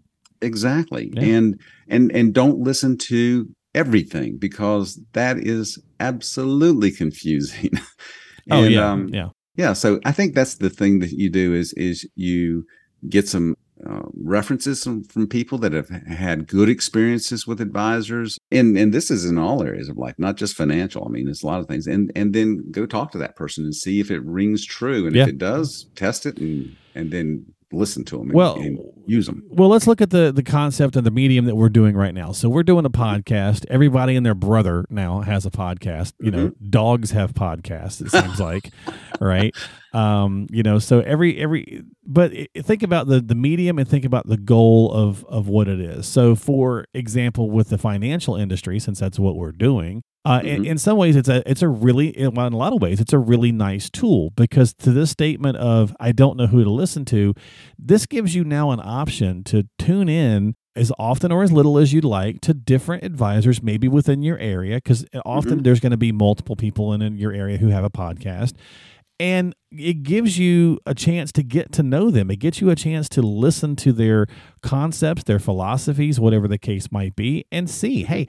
Exactly. 0.42 1.12
Yeah. 1.14 1.24
And 1.38 1.60
and 1.88 2.12
and 2.12 2.34
don't 2.34 2.60
listen 2.60 2.98
to 3.10 3.48
everything 3.74 4.38
because 4.38 5.00
that 5.14 5.38
is 5.38 5.80
absolutely 6.00 6.92
confusing. 6.92 7.70
Oh 8.50 8.64
And, 8.64 8.74
yeah. 8.74 8.92
um, 8.92 9.08
yeah. 9.14 9.28
yeah 9.56 9.74
so 9.74 10.00
i 10.04 10.12
think 10.12 10.34
that's 10.34 10.56
the 10.56 10.70
thing 10.72 10.98
that 11.00 11.12
you 11.12 11.30
do 11.30 11.54
is 11.54 11.74
is 11.74 12.10
you 12.16 12.66
get 13.08 13.28
some 13.28 13.56
uh, 13.88 14.02
references 14.16 14.84
from, 14.84 15.04
from 15.04 15.28
people 15.28 15.60
that 15.60 15.74
have 15.74 15.90
had 16.08 16.48
good 16.48 16.68
experiences 16.68 17.46
with 17.46 17.62
advisors 17.62 18.40
and 18.52 18.76
and 18.80 18.94
this 18.96 19.12
is 19.12 19.26
in 19.26 19.38
all 19.38 19.62
areas 19.64 19.90
of 19.90 19.98
life 20.06 20.16
not 20.18 20.38
just 20.38 20.56
financial 20.56 21.06
i 21.06 21.10
mean 21.12 21.28
it's 21.30 21.44
a 21.44 21.46
lot 21.46 21.60
of 21.60 21.68
things 21.68 21.86
and 21.86 22.12
and 22.16 22.34
then 22.34 22.64
go 22.72 22.88
talk 22.88 23.12
to 23.12 23.20
that 23.20 23.36
person 23.36 23.64
and 23.64 23.76
see 23.76 24.00
if 24.00 24.10
it 24.10 24.24
rings 24.26 24.66
true 24.66 25.06
and 25.06 25.16
Yeah. 25.16 25.24
if 25.24 25.30
it 25.30 25.38
does 25.38 25.86
test 25.96 26.26
it 26.26 26.38
and 26.40 26.76
and 26.96 27.12
then 27.12 27.46
listen 27.72 28.04
to 28.06 28.18
them 28.18 28.28
and, 28.30 28.34
Well, 28.34 28.56
and 28.56 28.80
use 29.06 29.26
them 29.26 29.44
Well, 29.50 29.70
let's 29.70 29.88
look 29.88 30.02
at 30.02 30.10
the 30.10 30.32
the 30.32 30.44
concept 30.44 30.96
of 30.96 31.04
the 31.04 31.12
medium 31.12 31.46
that 31.46 31.56
we're 31.56 31.70
doing 31.70 31.96
right 31.96 32.14
now. 32.14 32.32
So 32.32 32.50
we're 32.50 32.64
doing 32.64 32.86
a 32.86 32.90
podcast. 32.90 33.66
Everybody 33.70 34.16
and 34.16 34.26
their 34.26 34.36
brother 34.36 34.86
now 34.90 35.22
has 35.22 35.46
a 35.46 35.52
podcast. 35.52 36.14
You 36.20 36.32
know, 36.32 36.52
dogs 36.70 37.12
have 37.12 37.34
podcasts. 37.34 38.02
It 38.02 38.12
seems 38.12 38.40
like, 38.50 38.72
right? 39.20 39.56
Um, 39.94 40.48
you 40.52 40.64
know, 40.64 40.80
so 40.80 41.02
every 41.02 41.38
every 41.40 41.84
but 42.06 42.32
think 42.58 42.84
about 42.84 43.08
the 43.08 43.20
the 43.22 43.36
medium 43.36 43.80
and 43.80 43.88
think 43.88 44.06
about 44.06 44.28
the 44.28 44.38
goal 44.38 44.92
of 44.92 45.26
of 45.26 45.48
what 45.48 45.68
it 45.68 45.80
is. 45.80 46.08
So, 46.08 46.36
for 46.36 46.86
example, 46.94 47.50
with 47.50 47.70
the 47.70 47.78
financial 47.78 48.36
industry, 48.36 48.80
since 48.80 49.00
that's 49.00 49.20
what 49.20 49.36
we're 49.36 49.52
doing. 49.52 50.04
Uh, 50.24 50.40
in, 50.44 50.62
Mhm. 50.64 50.68
in 50.68 50.78
some 50.78 50.98
ways, 50.98 51.16
it's 51.16 51.30
a 51.30 51.42
it's 51.50 51.64
a 51.64 51.68
really 51.68 52.16
well, 52.34 52.46
in 52.46 52.54
a 52.54 52.58
lot 52.58 52.74
of 52.74 52.82
ways, 52.82 53.00
it's 53.00 53.14
a 53.14 53.18
really 53.18 53.52
nice 53.52 53.90
tool 53.90 54.32
because 54.36 54.74
to 54.76 54.92
this 54.92 55.10
statement 55.10 55.58
of 55.58 55.96
I 56.00 56.12
don't 56.12 56.38
know 56.38 56.46
who 56.48 56.64
to 56.64 56.70
listen 56.70 57.06
to, 57.06 57.34
this 57.80 58.06
gives 58.06 58.36
you 58.36 58.44
now 58.44 58.70
an 58.72 58.80
option 58.84 59.44
to 59.46 59.68
tune 59.80 60.10
in 60.10 60.54
as 60.76 60.92
often 61.00 61.32
or 61.32 61.42
as 61.44 61.52
little 61.52 61.78
as 61.78 61.92
you'd 61.92 62.06
like 62.06 62.40
to 62.42 62.54
different 62.54 63.04
advisors, 63.04 63.62
maybe 63.64 63.88
within 63.88 64.22
your 64.22 64.38
area, 64.38 64.76
because 64.78 65.06
often 65.26 65.64
there's 65.64 65.80
going 65.80 65.92
to 65.92 65.98
be 65.98 66.12
multiple 66.12 66.56
people 66.56 66.94
in, 66.94 67.02
in 67.02 67.18
your 67.18 67.34
area 67.34 67.58
who 67.58 67.68
have 67.70 67.84
a 67.84 67.90
podcast. 67.90 68.54
And 69.20 69.54
it 69.72 70.02
gives 70.04 70.40
you 70.40 70.80
a 70.86 70.96
chance 70.96 71.32
to 71.34 71.44
get 71.44 71.72
to 71.74 71.84
know 71.84 72.10
them. 72.10 72.32
It 72.32 72.38
gets 72.40 72.62
you 72.62 72.70
a 72.70 72.76
chance 72.76 73.10
to 73.10 73.22
listen 73.22 73.76
to 73.78 73.92
their 73.92 74.26
concepts, 74.64 75.24
their 75.24 75.40
philosophies, 75.40 76.20
whatever 76.20 76.48
the 76.48 76.58
case 76.58 76.92
might 76.92 77.16
be, 77.16 77.46
and 77.52 77.70
see, 77.70 78.04
hey, 78.04 78.28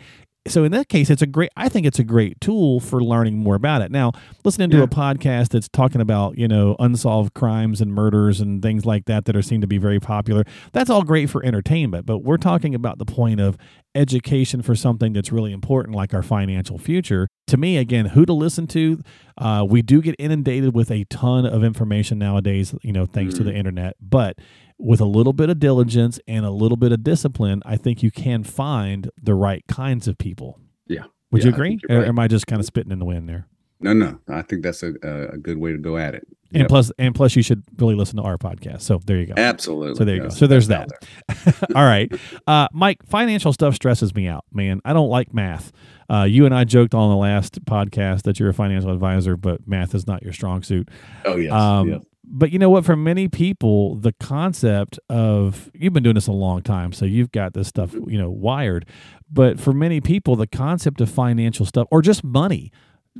so 0.48 0.64
in 0.64 0.72
that 0.72 0.88
case, 0.88 1.08
it's 1.10 1.22
a 1.22 1.26
great. 1.26 1.50
I 1.56 1.68
think 1.68 1.86
it's 1.86 1.98
a 1.98 2.04
great 2.04 2.40
tool 2.40 2.80
for 2.80 3.02
learning 3.02 3.38
more 3.38 3.54
about 3.54 3.80
it. 3.82 3.90
Now, 3.92 4.12
listening 4.44 4.70
to 4.70 4.78
Yeah. 4.78 4.82
a 4.84 4.88
podcast 4.88 5.50
that's 5.50 5.68
talking 5.68 6.00
about 6.00 6.36
you 6.38 6.48
know 6.48 6.74
unsolved 6.78 7.34
crimes 7.34 7.80
and 7.80 7.92
murders 7.94 8.40
and 8.40 8.60
things 8.62 8.84
like 8.84 9.04
that 9.06 9.24
that 9.26 9.36
are 9.36 9.42
seem 9.42 9.60
to 9.60 9.66
be 9.66 9.78
very 9.78 10.00
popular. 10.00 10.44
That's 10.72 10.90
all 10.90 11.02
great 11.04 11.30
for 11.30 11.44
entertainment, 11.44 12.06
but 12.06 12.18
we're 12.18 12.38
talking 12.38 12.74
about 12.74 12.98
the 12.98 13.04
point 13.04 13.40
of 13.40 13.56
education 13.94 14.62
for 14.62 14.74
something 14.74 15.12
that's 15.12 15.30
really 15.30 15.52
important, 15.52 15.94
like 15.94 16.14
our 16.14 16.22
financial 16.22 16.78
future. 16.78 17.28
To 17.48 17.56
me, 17.56 17.76
again, 17.76 18.06
who 18.06 18.24
to 18.24 18.32
listen 18.32 18.66
to. 18.68 19.00
Uh, 19.36 19.64
we 19.68 19.82
do 19.82 20.00
get 20.00 20.14
inundated 20.18 20.74
with 20.74 20.90
a 20.90 21.04
ton 21.04 21.44
of 21.46 21.62
information 21.62 22.18
nowadays. 22.18 22.74
You 22.82 22.92
know, 22.92 23.06
thanks 23.06 23.34
to 23.34 23.44
the 23.44 23.52
internet, 23.54 23.96
but 24.00 24.38
with 24.82 25.00
a 25.00 25.04
little 25.06 25.32
bit 25.32 25.48
of 25.48 25.58
diligence 25.58 26.18
and 26.26 26.44
a 26.44 26.50
little 26.50 26.76
bit 26.76 26.92
of 26.92 27.02
discipline, 27.04 27.62
I 27.64 27.76
think 27.76 28.02
you 28.02 28.10
can 28.10 28.42
find 28.44 29.10
the 29.22 29.34
right 29.34 29.64
kinds 29.68 30.08
of 30.08 30.18
people. 30.18 30.58
Yeah. 30.88 31.04
Would 31.30 31.42
Yeah, 31.42 31.48
you 31.50 31.54
agree? 31.54 31.78
Or 31.88 31.98
right. 32.00 32.08
am 32.08 32.18
I 32.18 32.28
just 32.28 32.46
kind 32.46 32.60
of 32.60 32.66
spitting 32.66 32.92
in 32.92 32.98
the 32.98 33.04
wind 33.06 33.28
there? 33.28 33.46
no 33.84 33.92
no 33.92 34.16
i 34.28 34.42
think 34.42 34.62
that's 34.62 34.84
a, 34.84 34.92
a, 35.02 35.36
good 35.38 35.58
way 35.58 35.72
to 35.72 35.76
go 35.78 35.96
at 35.96 36.14
it 36.14 36.24
And 36.52 36.60
Yep. 36.60 36.68
plus, 36.68 36.92
and 37.00 37.14
plus, 37.16 37.34
you 37.34 37.42
should 37.42 37.64
really 37.78 37.96
listen 37.96 38.16
to 38.18 38.22
our 38.22 38.38
podcast. 38.38 38.82
So 38.82 39.00
there 39.04 39.16
you 39.16 39.26
go. 39.26 39.34
absolutely 39.36 39.96
So 39.96 40.04
there 40.04 40.14
you 40.16 40.22
go. 40.22 40.28
So 40.28 40.46
there's 40.46 40.68
that. 40.68 40.88
there. 41.26 41.54
All 41.74 41.82
right, 41.82 42.12
uh, 42.46 42.68
Mike. 42.72 42.98
Financial 43.08 43.52
stuff 43.52 43.74
stresses 43.74 44.14
me 44.14 44.28
out, 44.28 44.44
man. 44.52 44.80
I 44.84 44.92
don't 44.92 45.08
like 45.08 45.32
math. 45.34 45.72
Uh, 46.08 46.22
you 46.24 46.44
and 46.46 46.54
I 46.54 46.62
joked 46.64 46.94
on 46.94 47.08
the 47.10 47.16
last 47.16 47.64
podcast 47.64 48.22
that 48.22 48.38
you're 48.38 48.50
a 48.50 48.54
financial 48.54 48.90
advisor, 48.92 49.36
but 49.36 49.66
math 49.66 49.94
is 49.96 50.06
not 50.06 50.22
your 50.22 50.32
strong 50.34 50.62
suit. 50.62 50.88
oh 51.24 51.36
yes, 51.36 51.52
Um, 51.52 51.88
yes. 51.88 52.02
But 52.24 52.52
you 52.52 52.58
know 52.58 52.70
what? 52.70 52.84
For 52.84 52.96
many 52.96 53.28
people, 53.28 53.96
the 53.96 54.12
concept 54.12 54.98
of 55.08 55.70
you've 55.74 55.92
been 55.92 56.02
doing 56.04 56.14
this 56.14 56.28
a 56.28 56.32
long 56.32 56.62
time, 56.62 56.92
so 56.92 57.04
you've 57.04 57.32
got 57.32 57.54
this 57.54 57.68
stuff 57.68 57.92
you 58.06 58.18
know 58.18 58.30
wired. 58.30 58.86
But 59.30 59.58
for 59.58 59.72
many 59.72 60.00
people, 60.00 60.36
the 60.36 60.46
concept 60.46 61.00
of 61.00 61.10
financial 61.10 61.66
stuff 61.66 61.88
or 61.90 62.00
just 62.00 62.22
money, 62.22 62.70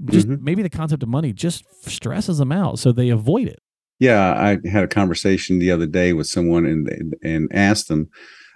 just 0.07 0.29
Mhm. 0.29 0.41
maybe 0.43 0.63
the 0.63 0.71
concept 0.71 1.03
of 1.03 1.09
money 1.09 1.33
just 1.33 1.65
stresses 1.89 2.39
them 2.39 2.53
out, 2.53 2.79
so 2.79 2.93
they 2.93 3.09
avoid 3.09 3.49
it. 3.49 3.59
Yeah, 3.99 4.33
I 4.35 4.69
had 4.69 4.85
a 4.85 4.89
conversation 4.89 5.59
the 5.59 5.71
other 5.71 5.87
day 5.87 6.13
with 6.13 6.27
someone 6.29 6.65
and 6.65 7.15
and 7.25 7.49
asked 7.53 7.89
them, 7.89 8.09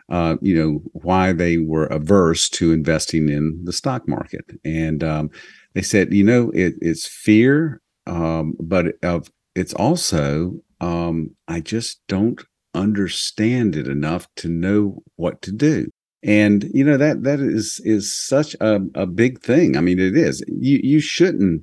uh, 0.08 0.36
you 0.40 0.54
know, 0.54 0.82
why 0.92 1.32
they 1.32 1.58
were 1.58 1.86
averse 1.86 2.48
to 2.50 2.72
investing 2.72 3.28
in 3.28 3.60
the 3.64 3.72
stock 3.72 4.06
market, 4.08 4.44
and 4.64 5.02
um, 5.02 5.30
they 5.74 5.82
said, 5.82 6.14
you 6.14 6.22
know, 6.24 6.50
it, 6.54 6.74
it's 6.80 7.06
fear, 7.06 7.80
um, 8.06 8.54
but 8.60 8.94
of 9.02 9.28
it's 9.56 9.74
also 9.74 10.52
um, 10.80 11.30
I 11.48 11.60
just 11.60 12.00
don't 12.06 12.40
understand 12.74 13.74
it 13.74 13.88
enough 13.88 14.28
to 14.36 14.48
know 14.48 15.02
what 15.16 15.40
to 15.42 15.52
do. 15.52 15.88
And 16.22 16.70
you 16.74 16.84
know 16.84 16.96
that 16.96 17.22
that 17.22 17.40
is 17.40 17.80
is 17.84 18.14
such 18.14 18.54
a, 18.60 18.80
a 18.94 19.06
big 19.06 19.40
thing. 19.40 19.76
I 19.76 19.80
mean, 19.80 19.98
it 19.98 20.16
is. 20.16 20.44
You 20.48 20.80
you 20.82 21.00
shouldn't 21.00 21.62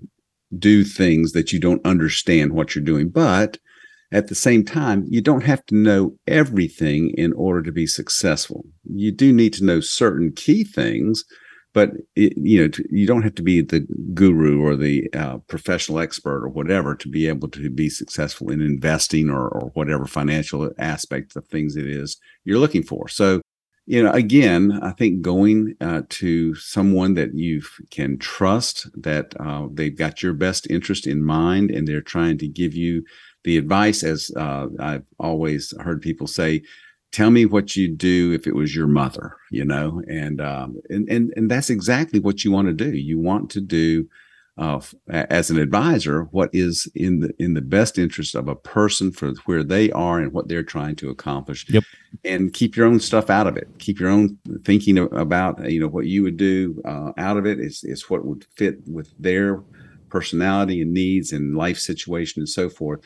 do 0.57 0.83
things 0.83 1.31
that 1.33 1.51
you 1.51 1.59
don't 1.59 1.85
understand 1.85 2.53
what 2.53 2.75
you're 2.75 2.83
doing, 2.83 3.09
but 3.09 3.57
at 4.11 4.27
the 4.27 4.35
same 4.35 4.63
time, 4.63 5.05
you 5.09 5.21
don't 5.21 5.43
have 5.43 5.65
to 5.65 5.75
know 5.75 6.15
everything 6.27 7.11
in 7.17 7.33
order 7.33 7.63
to 7.63 7.71
be 7.71 7.87
successful. 7.87 8.63
You 8.83 9.11
do 9.11 9.33
need 9.33 9.53
to 9.53 9.65
know 9.65 9.79
certain 9.79 10.31
key 10.31 10.63
things, 10.63 11.23
but 11.73 11.91
it, 12.15 12.33
you 12.37 12.61
know 12.61 12.69
you 12.89 13.05
don't 13.05 13.23
have 13.23 13.35
to 13.35 13.41
be 13.41 13.61
the 13.61 13.85
guru 14.13 14.61
or 14.61 14.75
the 14.75 15.09
uh, 15.13 15.37
professional 15.47 15.99
expert 15.99 16.43
or 16.43 16.49
whatever 16.49 16.95
to 16.95 17.09
be 17.09 17.27
able 17.27 17.49
to 17.49 17.69
be 17.69 17.89
successful 17.89 18.51
in 18.51 18.61
investing 18.61 19.29
or, 19.29 19.47
or 19.49 19.71
whatever 19.73 20.05
financial 20.05 20.71
aspect 20.77 21.35
of 21.35 21.45
things 21.47 21.75
it 21.75 21.87
is 21.87 22.17
you're 22.45 22.59
looking 22.59 22.83
for. 22.83 23.07
So, 23.07 23.41
you 23.85 24.01
know, 24.01 24.11
again, 24.11 24.79
I 24.81 24.91
think 24.91 25.21
going 25.21 25.75
uh, 25.81 26.03
to 26.09 26.55
someone 26.55 27.15
that 27.15 27.33
you 27.33 27.61
can 27.91 28.17
trust, 28.17 28.89
that 29.01 29.33
uh, 29.39 29.67
they've 29.71 29.97
got 29.97 30.23
your 30.23 30.33
best 30.33 30.69
interest 30.69 31.05
in 31.05 31.23
mind, 31.23 31.69
and 31.71 31.87
they're 31.87 32.01
trying 32.01 32.37
to 32.39 32.47
give 32.47 32.73
you 32.73 33.03
the 33.43 33.57
advice, 33.57 34.03
as 34.03 34.31
uh, 34.37 34.67
I've 34.79 35.03
always 35.19 35.73
heard 35.81 36.01
people 36.01 36.27
say, 36.27 36.63
tell 37.13 37.29
me 37.29 37.45
what 37.45 37.75
you'd 37.75 37.97
do 37.97 38.33
if 38.33 38.45
it 38.45 38.55
was 38.55 38.75
your 38.75 38.87
mother, 38.87 39.37
you 39.51 39.63
know, 39.63 40.01
and 40.09 40.41
um, 40.41 40.81
and 40.89 41.07
and 41.07 41.31
and 41.37 41.49
that's 41.49 41.69
exactly 41.69 42.19
what 42.19 42.43
you 42.43 42.51
want 42.51 42.67
to 42.67 42.73
do. 42.73 42.91
You 42.91 43.19
want 43.19 43.49
to 43.51 43.61
do 43.61 44.09
uh, 44.57 44.81
as 45.07 45.49
an 45.49 45.57
advisor 45.57 46.23
what 46.31 46.49
is 46.51 46.91
in 46.95 47.21
the 47.21 47.33
in 47.39 47.53
the 47.53 47.61
best 47.61 47.97
interest 47.97 48.35
of 48.35 48.47
a 48.47 48.55
person 48.55 49.11
for 49.11 49.31
where 49.45 49.63
they 49.63 49.91
are 49.91 50.19
and 50.19 50.33
what 50.33 50.47
they're 50.47 50.63
trying 50.63 50.95
to 50.97 51.09
accomplish. 51.09 51.65
Yep. 51.69 51.83
And 52.25 52.53
keep 52.53 52.75
your 52.75 52.87
own 52.87 52.99
stuff 52.99 53.29
out 53.29 53.47
of 53.47 53.55
it. 53.55 53.69
Keep 53.79 53.99
your 53.99 54.09
own 54.09 54.37
thinking 54.65 54.97
about 54.97 55.71
you 55.71 55.79
know 55.79 55.87
what 55.87 56.07
you 56.07 56.23
would 56.23 56.37
do 56.37 56.81
uh, 56.83 57.11
out 57.17 57.37
of 57.37 57.45
it. 57.45 57.59
it 57.59 57.65
is 57.65 57.83
is 57.83 58.09
what 58.09 58.25
would 58.25 58.45
fit 58.55 58.79
with 58.87 59.13
their 59.19 59.61
personality 60.09 60.81
and 60.81 60.93
needs 60.93 61.31
and 61.31 61.55
life 61.55 61.77
situation 61.77 62.41
and 62.41 62.49
so 62.49 62.69
forth. 62.69 62.99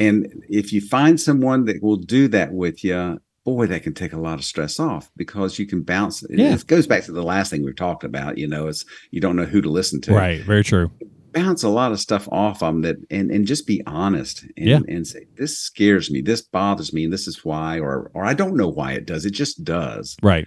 And 0.00 0.44
if 0.48 0.72
you 0.72 0.80
find 0.80 1.20
someone 1.20 1.64
that 1.64 1.82
will 1.82 1.96
do 1.96 2.28
that 2.28 2.52
with 2.52 2.84
you 2.84 3.18
boy, 3.54 3.66
that 3.66 3.82
can 3.82 3.94
take 3.94 4.12
a 4.12 4.18
lot 4.18 4.38
of 4.38 4.44
stress 4.44 4.78
off 4.78 5.10
because 5.16 5.58
you 5.58 5.66
can 5.66 5.82
bounce. 5.82 6.24
Yeah. 6.28 6.54
It 6.54 6.66
goes 6.66 6.86
back 6.86 7.04
to 7.04 7.12
the 7.12 7.22
last 7.22 7.50
thing 7.50 7.64
we 7.64 7.72
talked 7.72 8.04
about. 8.04 8.38
You 8.38 8.46
know, 8.46 8.68
it's 8.68 8.84
you 9.10 9.20
don't 9.20 9.36
know 9.36 9.44
who 9.44 9.62
to 9.62 9.70
listen 9.70 10.00
to. 10.02 10.14
Right. 10.14 10.42
Very 10.42 10.64
true. 10.64 10.90
Bounce 11.32 11.62
a 11.62 11.68
lot 11.68 11.92
of 11.92 12.00
stuff 12.00 12.28
off 12.32 12.60
them 12.60 12.82
that, 12.82 12.96
and 13.10 13.30
and 13.30 13.46
just 13.46 13.66
be 13.66 13.82
honest 13.86 14.42
and, 14.56 14.68
yeah. 14.68 14.80
and 14.88 15.06
say 15.06 15.26
this 15.36 15.58
scares 15.58 16.10
me, 16.10 16.20
this 16.20 16.42
bothers 16.42 16.92
me, 16.92 17.04
and 17.04 17.12
this 17.12 17.26
is 17.26 17.44
why, 17.44 17.78
or 17.78 18.10
or 18.14 18.24
I 18.24 18.34
don't 18.34 18.56
know 18.56 18.68
why 18.68 18.92
it 18.92 19.06
does. 19.06 19.24
It 19.24 19.32
just 19.32 19.64
does. 19.64 20.16
Right. 20.22 20.46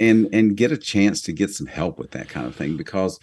And 0.00 0.28
and 0.32 0.56
get 0.56 0.70
a 0.70 0.76
chance 0.76 1.22
to 1.22 1.32
get 1.32 1.50
some 1.50 1.66
help 1.66 1.98
with 1.98 2.12
that 2.12 2.28
kind 2.28 2.46
of 2.46 2.54
thing 2.54 2.76
because 2.76 3.18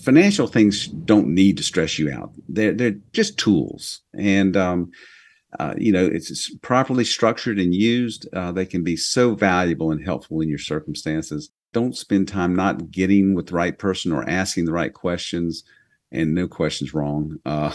financial 0.00 0.46
things 0.46 0.86
don't 0.86 1.28
need 1.28 1.56
to 1.56 1.62
stress 1.62 1.98
you 1.98 2.12
out. 2.12 2.32
They're 2.48 2.72
they're 2.72 2.96
just 3.12 3.38
tools, 3.38 4.00
and 4.14 4.56
um, 4.56 4.90
uh, 5.58 5.74
you 5.76 5.90
know, 5.90 6.06
it's 6.06 6.54
properly 6.58 7.04
structured 7.04 7.58
and 7.58 7.74
used, 7.74 8.28
uh, 8.32 8.52
they 8.52 8.66
can 8.66 8.84
be 8.84 8.96
so 8.96 9.34
valuable 9.34 9.90
and 9.90 10.04
helpful 10.04 10.40
in 10.40 10.48
your 10.48 10.58
circumstances. 10.58 11.50
Don't 11.72 11.96
spend 11.96 12.28
time 12.28 12.54
not 12.54 12.90
getting 12.90 13.34
with 13.34 13.48
the 13.48 13.54
right 13.54 13.78
person 13.78 14.12
or 14.12 14.28
asking 14.28 14.64
the 14.64 14.72
right 14.72 14.94
questions, 14.94 15.64
and 16.12 16.34
no 16.34 16.46
questions 16.46 16.94
wrong, 16.94 17.38
uh, 17.46 17.74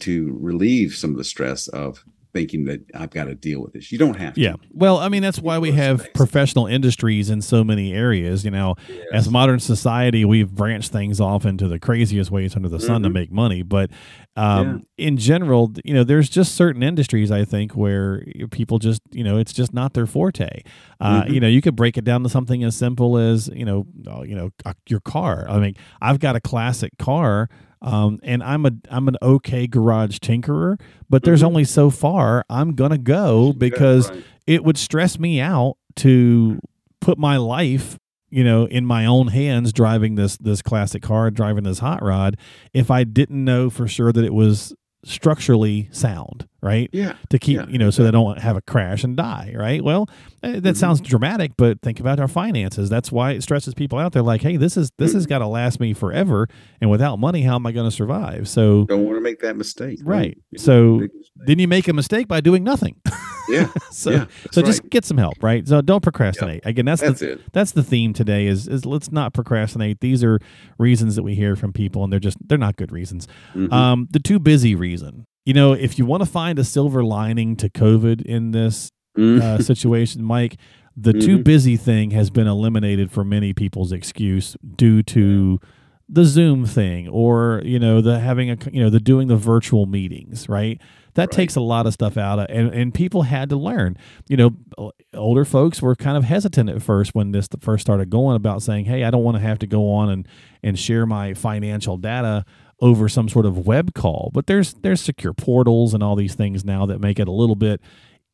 to 0.00 0.36
relieve 0.40 0.94
some 0.94 1.10
of 1.10 1.16
the 1.16 1.24
stress 1.24 1.68
of 1.68 2.04
thinking 2.36 2.66
that 2.66 2.80
I've 2.94 3.08
got 3.08 3.24
to 3.24 3.34
deal 3.34 3.62
with 3.62 3.72
this. 3.72 3.90
You 3.90 3.96
don't 3.96 4.16
have 4.16 4.34
to. 4.34 4.40
Yeah. 4.40 4.56
Well, 4.72 4.98
I 4.98 5.08
mean, 5.08 5.22
that's 5.22 5.38
why 5.38 5.58
we 5.58 5.72
have 5.72 6.12
professional 6.12 6.66
industries 6.66 7.30
in 7.30 7.40
so 7.40 7.64
many 7.64 7.94
areas. 7.94 8.44
You 8.44 8.50
know, 8.50 8.74
yes. 8.88 9.06
as 9.12 9.30
modern 9.30 9.58
society, 9.58 10.24
we've 10.26 10.50
branched 10.50 10.92
things 10.92 11.18
off 11.18 11.46
into 11.46 11.66
the 11.66 11.78
craziest 11.78 12.30
ways 12.30 12.54
under 12.54 12.68
the 12.68 12.78
sun 12.78 12.96
mm-hmm. 12.96 13.04
to 13.04 13.10
make 13.10 13.32
money. 13.32 13.62
But 13.62 13.90
um, 14.36 14.84
yeah. 14.98 15.06
in 15.06 15.16
general, 15.16 15.72
you 15.82 15.94
know, 15.94 16.04
there's 16.04 16.28
just 16.28 16.54
certain 16.54 16.82
industries, 16.82 17.30
I 17.30 17.46
think, 17.46 17.72
where 17.72 18.22
people 18.50 18.78
just, 18.78 19.00
you 19.12 19.24
know, 19.24 19.38
it's 19.38 19.54
just 19.54 19.72
not 19.72 19.94
their 19.94 20.06
forte. 20.06 20.62
Uh, 21.00 21.22
mm-hmm. 21.22 21.32
You 21.32 21.40
know, 21.40 21.48
you 21.48 21.62
could 21.62 21.74
break 21.74 21.96
it 21.96 22.04
down 22.04 22.22
to 22.24 22.28
something 22.28 22.62
as 22.64 22.76
simple 22.76 23.16
as, 23.16 23.48
you 23.48 23.64
know, 23.64 23.86
uh, 24.06 24.22
you 24.22 24.34
know, 24.34 24.50
your 24.88 25.00
car. 25.00 25.46
I 25.48 25.58
mean, 25.58 25.74
I've 26.02 26.18
got 26.18 26.36
a 26.36 26.40
classic 26.40 26.98
car 26.98 27.48
um, 27.82 28.20
and 28.22 28.42
I'm 28.42 28.66
a 28.66 28.72
I'm 28.90 29.08
an 29.08 29.16
okay 29.22 29.66
garage 29.66 30.18
tinkerer, 30.18 30.80
but 31.08 31.22
there's 31.22 31.40
mm-hmm. 31.40 31.46
only 31.48 31.64
so 31.64 31.90
far 31.90 32.44
I'm 32.48 32.74
gonna 32.74 32.98
go 32.98 33.52
because 33.52 34.10
right. 34.10 34.24
it 34.46 34.64
would 34.64 34.78
stress 34.78 35.18
me 35.18 35.40
out 35.40 35.76
to 35.96 36.60
put 37.00 37.18
my 37.18 37.36
life 37.36 37.98
you 38.30 38.42
know 38.42 38.66
in 38.66 38.84
my 38.84 39.06
own 39.06 39.28
hands 39.28 39.72
driving 39.72 40.16
this 40.16 40.36
this 40.38 40.60
classic 40.60 41.02
car 41.02 41.30
driving 41.30 41.62
this 41.62 41.78
hot 41.78 42.02
rod 42.02 42.36
if 42.72 42.90
i 42.90 43.04
didn't 43.04 43.44
know 43.44 43.70
for 43.70 43.86
sure 43.86 44.12
that 44.12 44.24
it 44.24 44.34
was 44.34 44.74
structurally 45.06 45.88
sound, 45.92 46.48
right? 46.66 46.90
Yeah. 46.92 47.14
To 47.30 47.38
keep, 47.38 47.56
yeah. 47.56 47.66
you 47.68 47.78
know, 47.78 47.90
so 47.90 48.02
they 48.02 48.10
don't 48.10 48.38
have 48.38 48.56
a 48.56 48.60
crash 48.60 49.04
and 49.04 49.16
die, 49.16 49.54
right? 49.54 49.82
Well, 49.82 50.08
eh, 50.42 50.52
that 50.52 50.62
mm-hmm. 50.62 50.74
sounds 50.74 51.00
dramatic, 51.00 51.52
but 51.56 51.80
think 51.80 52.00
about 52.00 52.18
our 52.18 52.28
finances. 52.28 52.90
That's 52.90 53.12
why 53.12 53.32
it 53.32 53.42
stresses 53.42 53.72
people 53.72 53.98
out. 53.98 54.12
They're 54.12 54.22
like, 54.22 54.42
hey, 54.42 54.56
this 54.56 54.76
is 54.76 54.90
this 54.98 55.10
mm-hmm. 55.10 55.18
has 55.18 55.26
got 55.26 55.38
to 55.38 55.46
last 55.46 55.78
me 55.78 55.94
forever, 55.94 56.48
and 56.80 56.90
without 56.90 57.18
money, 57.18 57.42
how 57.42 57.54
am 57.54 57.66
I 57.66 57.72
going 57.72 57.88
to 57.88 57.94
survive? 57.94 58.48
So 58.48 58.84
don't 58.84 59.04
want 59.04 59.16
to 59.16 59.22
make 59.22 59.40
that 59.40 59.56
mistake, 59.56 60.00
right? 60.02 60.36
So 60.56 61.06
then 61.36 61.58
you 61.58 61.68
make 61.68 61.86
a 61.88 61.92
mistake 61.92 62.26
by 62.26 62.40
doing 62.40 62.64
nothing. 62.64 63.00
Yeah. 63.48 63.68
so 63.90 64.10
yeah, 64.10 64.26
so 64.50 64.60
right. 64.60 64.66
just 64.66 64.88
get 64.90 65.04
some 65.04 65.18
help, 65.18 65.42
right? 65.42 65.66
So 65.66 65.80
don't 65.80 66.02
procrastinate. 66.02 66.64
Again, 66.66 66.84
that's, 66.84 67.00
that's 67.00 67.20
the 67.20 67.32
it. 67.32 67.40
that's 67.52 67.72
the 67.72 67.82
theme 67.82 68.12
today 68.12 68.46
is 68.46 68.68
is 68.68 68.84
let's 68.84 69.10
not 69.12 69.34
procrastinate. 69.34 70.00
These 70.00 70.24
are 70.24 70.40
reasons 70.78 71.16
that 71.16 71.22
we 71.22 71.34
hear 71.34 71.56
from 71.56 71.72
people 71.72 72.04
and 72.04 72.12
they're 72.12 72.20
just 72.20 72.38
they're 72.46 72.58
not 72.58 72.76
good 72.76 72.92
reasons. 72.92 73.26
Mm-hmm. 73.54 73.72
Um 73.72 74.08
the 74.10 74.18
too 74.18 74.38
busy 74.38 74.74
reason. 74.74 75.26
You 75.46 75.54
know, 75.54 75.72
if 75.72 75.96
you 75.98 76.04
want 76.04 76.22
to 76.22 76.28
find 76.28 76.58
a 76.58 76.64
silver 76.64 77.02
lining 77.02 77.56
to 77.56 77.70
COVID 77.70 78.20
in 78.22 78.50
this 78.50 78.90
mm-hmm. 79.16 79.40
uh, 79.40 79.58
situation, 79.62 80.22
Mike, 80.22 80.56
the 80.96 81.12
mm-hmm. 81.12 81.20
too 81.20 81.38
busy 81.38 81.76
thing 81.76 82.10
has 82.10 82.30
been 82.30 82.48
eliminated 82.48 83.12
for 83.12 83.24
many 83.24 83.52
people's 83.52 83.92
excuse 83.92 84.56
due 84.76 85.02
to 85.04 85.60
the 86.08 86.24
Zoom 86.24 86.64
thing 86.64 87.08
or 87.08 87.60
you 87.64 87.78
know 87.78 88.00
the 88.00 88.20
having 88.20 88.50
a 88.50 88.56
you 88.70 88.82
know 88.82 88.90
the 88.90 89.00
doing 89.00 89.28
the 89.28 89.36
virtual 89.36 89.86
meetings, 89.86 90.48
right? 90.48 90.80
That 91.14 91.22
right. 91.22 91.30
takes 91.30 91.56
a 91.56 91.60
lot 91.60 91.86
of 91.86 91.94
stuff 91.94 92.16
out 92.16 92.38
of, 92.38 92.46
and 92.48 92.72
and 92.72 92.92
people 92.92 93.22
had 93.22 93.48
to 93.50 93.56
learn. 93.56 93.96
You 94.28 94.36
know, 94.36 94.92
older 95.14 95.44
folks 95.44 95.82
were 95.82 95.96
kind 95.96 96.16
of 96.16 96.24
hesitant 96.24 96.70
at 96.70 96.82
first 96.82 97.14
when 97.14 97.32
this 97.32 97.48
first 97.60 97.82
started 97.82 98.10
going 98.10 98.36
about 98.36 98.62
saying, 98.62 98.84
"Hey, 98.84 99.04
I 99.04 99.10
don't 99.10 99.24
want 99.24 99.36
to 99.36 99.42
have 99.42 99.58
to 99.60 99.66
go 99.66 99.92
on 99.92 100.10
and 100.10 100.28
and 100.62 100.78
share 100.78 101.06
my 101.06 101.34
financial 101.34 101.96
data." 101.96 102.44
Over 102.80 103.08
some 103.08 103.28
sort 103.28 103.46
of 103.46 103.66
web 103.66 103.94
call 103.94 104.30
but 104.34 104.46
there's 104.46 104.74
there's 104.74 105.00
secure 105.00 105.32
portals 105.32 105.94
and 105.94 106.02
all 106.02 106.14
these 106.14 106.34
things 106.34 106.64
now 106.64 106.84
that 106.84 107.00
make 107.00 107.18
it 107.18 107.28
a 107.28 107.32
little 107.32 107.56
bit 107.56 107.80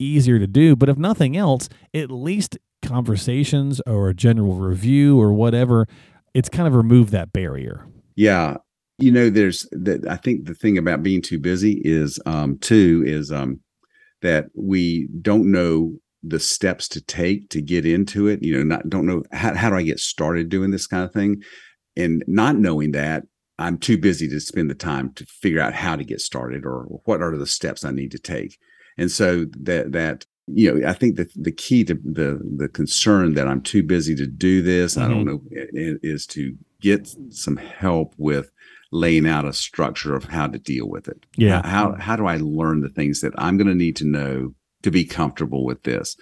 easier 0.02 0.38
to 0.38 0.46
do. 0.46 0.76
But 0.76 0.88
if 0.88 0.98
nothing 0.98 1.36
else 1.36 1.68
at 1.94 2.10
least 2.10 2.58
conversations 2.82 3.80
or 3.86 4.08
a 4.08 4.14
general 4.14 4.54
review 4.54 5.20
or 5.20 5.32
whatever 5.32 5.86
it's 6.34 6.48
kind 6.48 6.66
of 6.66 6.74
removed 6.74 7.12
that 7.12 7.32
barrier. 7.32 7.86
Yeah. 8.16 8.56
You 8.98 9.12
know 9.12 9.30
there's 9.30 9.68
that 9.72 10.06
i 10.08 10.16
think 10.16 10.46
the 10.46 10.54
thing 10.54 10.78
about 10.78 11.02
being 11.02 11.22
too 11.22 11.38
busy 11.38 11.80
is 11.84 12.18
um 12.26 12.58
too 12.58 13.02
is 13.06 13.32
um 13.32 13.60
that 14.20 14.46
we 14.54 15.08
don't 15.20 15.50
know 15.50 15.94
the 16.22 16.38
steps 16.38 16.88
to 16.88 17.00
take 17.00 17.48
to 17.50 17.60
get 17.60 17.84
into 17.84 18.28
it. 18.28 18.42
You 18.42 18.58
know 18.58 18.64
not 18.64 18.88
don't 18.88 19.06
know 19.06 19.22
how, 19.32 19.54
how 19.54 19.70
do 19.70 19.76
i 19.76 19.82
get 19.82 20.00
started 20.00 20.48
doing 20.48 20.70
this 20.70 20.86
kind 20.86 21.04
of 21.04 21.12
thing? 21.12 21.42
And 21.96 22.24
not 22.26 22.56
knowing 22.56 22.92
that 22.92 23.24
i'm 23.58 23.78
too 23.78 23.98
busy 23.98 24.28
to 24.28 24.40
spend 24.40 24.70
the 24.70 24.74
time 24.74 25.12
to 25.14 25.24
figure 25.26 25.60
out 25.60 25.74
how 25.74 25.96
to 25.96 26.04
get 26.04 26.20
started 26.20 26.64
or 26.64 26.82
what 27.04 27.22
are 27.22 27.36
the 27.36 27.46
steps 27.46 27.84
i 27.84 27.90
need 27.90 28.10
to 28.10 28.18
take 28.18 28.58
and 28.98 29.10
so 29.10 29.46
that 29.58 29.92
that 29.92 30.26
you 30.46 30.72
know 30.72 30.88
i 30.88 30.92
think 30.92 31.16
that 31.16 31.30
the 31.34 31.52
key 31.52 31.84
to 31.84 31.94
the 32.04 32.40
the 32.56 32.68
concern 32.68 33.34
that 33.34 33.48
i'm 33.48 33.60
too 33.60 33.82
busy 33.82 34.14
to 34.14 34.26
do 34.26 34.62
this 34.62 34.94
mm-hmm. 34.94 35.04
i 35.04 35.14
don't 35.14 35.26
mm-hmm. 35.26 35.86
know 35.86 35.98
is 36.02 36.26
to 36.26 36.56
get 36.80 37.08
some 37.30 37.56
help 37.56 38.14
with 38.18 38.50
laying 38.92 39.26
out 39.26 39.46
a 39.46 39.52
structure 39.52 40.14
of 40.14 40.24
how 40.24 40.46
to 40.46 40.58
deal 40.58 40.88
with 40.88 41.08
it. 41.08 41.24
Yeah. 41.36 41.66
How 41.66 41.96
how 41.98 42.14
do 42.14 42.26
I 42.26 42.36
learn 42.36 42.82
the 42.82 42.90
things 42.90 43.22
that 43.22 43.32
I'm 43.38 43.56
going 43.56 43.68
to 43.68 43.74
need 43.74 43.96
to 43.96 44.04
know 44.04 44.54
to 44.82 44.90
be 44.90 45.04
comfortable 45.04 45.64
with 45.64 45.82
this? 45.82 46.16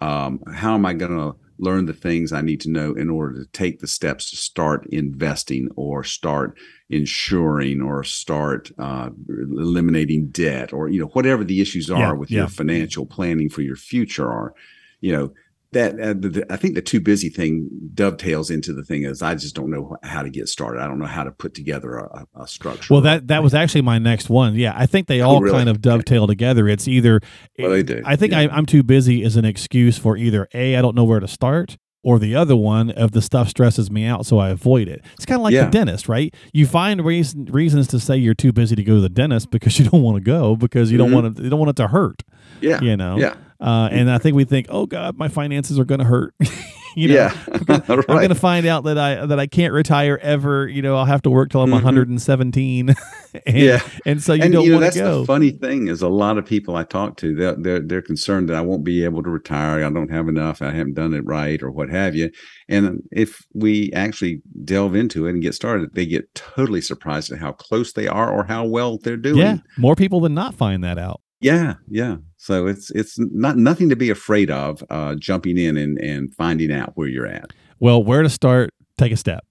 Um, 0.00 0.40
how 0.54 0.74
am 0.74 0.86
I 0.86 0.92
going 0.92 1.16
to 1.16 1.36
learn 1.60 1.86
the 1.86 1.92
things 1.92 2.32
I 2.32 2.40
need 2.40 2.60
to 2.62 2.70
know 2.70 2.94
in 2.94 3.10
order 3.10 3.38
to 3.38 3.50
take 3.52 3.80
the 3.80 3.86
steps 3.86 4.30
to 4.30 4.36
start 4.36 4.86
investing 4.86 5.68
or 5.76 6.02
start 6.02 6.58
insuring 6.88 7.80
or 7.82 8.02
start 8.02 8.72
uh, 8.78 9.10
eliminating 9.28 10.28
debt 10.28 10.72
or 10.72 10.88
you 10.88 11.00
know 11.00 11.08
whatever 11.08 11.44
the 11.44 11.60
issues 11.60 11.90
are 11.90 11.98
yeah, 11.98 12.12
with 12.12 12.30
yeah. 12.30 12.40
your 12.40 12.48
financial 12.48 13.06
planning 13.06 13.48
for 13.48 13.62
your 13.62 13.76
future 13.76 14.28
are 14.28 14.54
you 15.00 15.12
know 15.12 15.32
that 15.72 16.00
uh, 16.00 16.14
the, 16.14 16.44
I 16.50 16.56
think 16.56 16.74
the 16.74 16.82
too 16.82 17.00
busy 17.00 17.28
thing 17.28 17.68
dovetails 17.94 18.50
into 18.50 18.72
the 18.72 18.82
thing 18.82 19.04
is 19.04 19.22
I 19.22 19.34
just 19.36 19.54
don't 19.54 19.70
know 19.70 19.96
how 20.02 20.22
to 20.22 20.30
get 20.30 20.48
started. 20.48 20.82
I 20.82 20.86
don't 20.86 20.98
know 20.98 21.06
how 21.06 21.22
to 21.22 21.30
put 21.30 21.54
together 21.54 21.96
a, 21.96 22.26
a 22.34 22.46
structure. 22.48 22.92
Well, 22.92 23.02
that 23.02 23.28
that 23.28 23.42
was 23.42 23.54
actually 23.54 23.82
my 23.82 23.98
next 23.98 24.28
one. 24.28 24.56
Yeah, 24.56 24.74
I 24.76 24.86
think 24.86 25.06
they 25.06 25.20
oh, 25.20 25.28
all 25.28 25.36
oh, 25.36 25.40
really? 25.40 25.56
kind 25.56 25.68
of 25.68 25.80
dovetail 25.80 26.26
together. 26.26 26.68
It's 26.68 26.88
either 26.88 27.20
well, 27.58 27.70
they 27.70 27.82
do. 27.82 28.02
I 28.04 28.16
think 28.16 28.32
yeah. 28.32 28.40
I, 28.40 28.48
I'm 28.50 28.66
too 28.66 28.82
busy 28.82 29.22
is 29.22 29.36
an 29.36 29.44
excuse 29.44 29.96
for 29.96 30.16
either 30.16 30.48
a 30.54 30.76
I 30.76 30.82
don't 30.82 30.96
know 30.96 31.04
where 31.04 31.20
to 31.20 31.28
start, 31.28 31.78
or 32.02 32.18
the 32.18 32.34
other 32.34 32.56
one 32.56 32.90
of 32.90 33.12
the 33.12 33.22
stuff 33.22 33.48
stresses 33.48 33.90
me 33.90 34.04
out, 34.06 34.26
so 34.26 34.38
I 34.38 34.48
avoid 34.50 34.88
it. 34.88 35.04
It's 35.14 35.26
kind 35.26 35.38
of 35.38 35.44
like 35.44 35.54
yeah. 35.54 35.66
the 35.66 35.70
dentist, 35.70 36.08
right? 36.08 36.34
You 36.52 36.66
find 36.66 37.04
reason, 37.04 37.44
reasons 37.46 37.86
to 37.88 38.00
say 38.00 38.16
you're 38.16 38.34
too 38.34 38.52
busy 38.52 38.74
to 38.74 38.82
go 38.82 38.94
to 38.96 39.00
the 39.00 39.08
dentist 39.08 39.50
because 39.50 39.78
you 39.78 39.88
don't 39.88 40.02
want 40.02 40.16
to 40.16 40.22
go 40.22 40.56
because 40.56 40.90
you 40.90 40.98
mm-hmm. 40.98 41.12
don't 41.12 41.22
want 41.22 41.36
to. 41.36 41.42
You 41.44 41.50
don't 41.50 41.58
want 41.58 41.70
it 41.70 41.76
to 41.76 41.88
hurt. 41.88 42.22
Yeah, 42.60 42.80
you 42.80 42.96
know. 42.96 43.18
Yeah. 43.18 43.36
Uh, 43.60 43.88
and 43.92 44.10
I 44.10 44.18
think 44.18 44.34
we 44.34 44.44
think, 44.44 44.66
oh 44.70 44.86
God, 44.86 45.18
my 45.18 45.28
finances 45.28 45.78
are 45.78 45.84
going 45.84 45.98
to 45.98 46.06
hurt. 46.06 46.34
you 46.96 47.08
know, 47.08 47.14
yeah, 47.14 47.36
I'm 47.68 47.84
going 47.86 48.04
right. 48.08 48.28
to 48.28 48.34
find 48.34 48.66
out 48.66 48.84
that 48.84 48.98
I 48.98 49.26
that 49.26 49.38
I 49.38 49.46
can't 49.46 49.72
retire 49.72 50.18
ever. 50.22 50.66
You 50.66 50.82
know, 50.82 50.96
I'll 50.96 51.04
have 51.04 51.22
to 51.22 51.30
work 51.30 51.50
till 51.50 51.62
I'm 51.62 51.68
mm-hmm. 51.68 51.84
117. 51.84 52.88
and, 52.88 52.96
yeah, 53.46 53.80
and 54.06 54.22
so 54.22 54.32
you 54.32 54.44
and, 54.44 54.52
don't 54.52 54.64
you 54.64 54.72
know, 54.72 54.80
want 54.80 54.92
to 54.92 54.98
go. 54.98 55.20
The 55.20 55.26
funny 55.26 55.50
thing 55.50 55.88
is, 55.88 56.02
a 56.02 56.08
lot 56.08 56.38
of 56.38 56.46
people 56.46 56.76
I 56.76 56.84
talk 56.84 57.16
to, 57.18 57.34
they're, 57.34 57.56
they're 57.56 57.80
they're 57.80 58.02
concerned 58.02 58.48
that 58.48 58.56
I 58.56 58.60
won't 58.60 58.84
be 58.84 59.04
able 59.04 59.22
to 59.22 59.30
retire. 59.30 59.84
I 59.84 59.90
don't 59.90 60.10
have 60.10 60.28
enough. 60.28 60.62
I 60.62 60.70
haven't 60.70 60.94
done 60.94 61.14
it 61.14 61.24
right, 61.26 61.62
or 61.62 61.70
what 61.70 61.90
have 61.90 62.14
you. 62.14 62.30
And 62.68 63.02
if 63.10 63.42
we 63.54 63.92
actually 63.92 64.42
delve 64.64 64.94
into 64.94 65.26
it 65.26 65.30
and 65.30 65.42
get 65.42 65.54
started, 65.54 65.94
they 65.94 66.06
get 66.06 66.34
totally 66.34 66.80
surprised 66.80 67.30
at 67.32 67.38
how 67.38 67.52
close 67.52 67.92
they 67.92 68.08
are 68.08 68.32
or 68.32 68.44
how 68.44 68.64
well 68.64 68.98
they're 68.98 69.16
doing. 69.16 69.38
Yeah, 69.38 69.58
more 69.76 69.96
people 69.96 70.20
than 70.20 70.34
not 70.34 70.54
find 70.54 70.82
that 70.84 70.98
out. 70.98 71.20
Yeah, 71.40 71.74
yeah. 71.88 72.16
So 72.36 72.66
it's 72.66 72.90
it's 72.90 73.18
not 73.18 73.56
nothing 73.56 73.88
to 73.88 73.96
be 73.96 74.10
afraid 74.10 74.50
of. 74.50 74.84
Uh, 74.90 75.14
jumping 75.14 75.56
in 75.58 75.76
and 75.76 75.98
and 75.98 76.34
finding 76.34 76.72
out 76.72 76.92
where 76.96 77.08
you're 77.08 77.26
at. 77.26 77.52
Well, 77.78 78.02
where 78.04 78.22
to 78.22 78.28
start? 78.28 78.70
Take 78.98 79.12
a 79.12 79.16
step. 79.16 79.44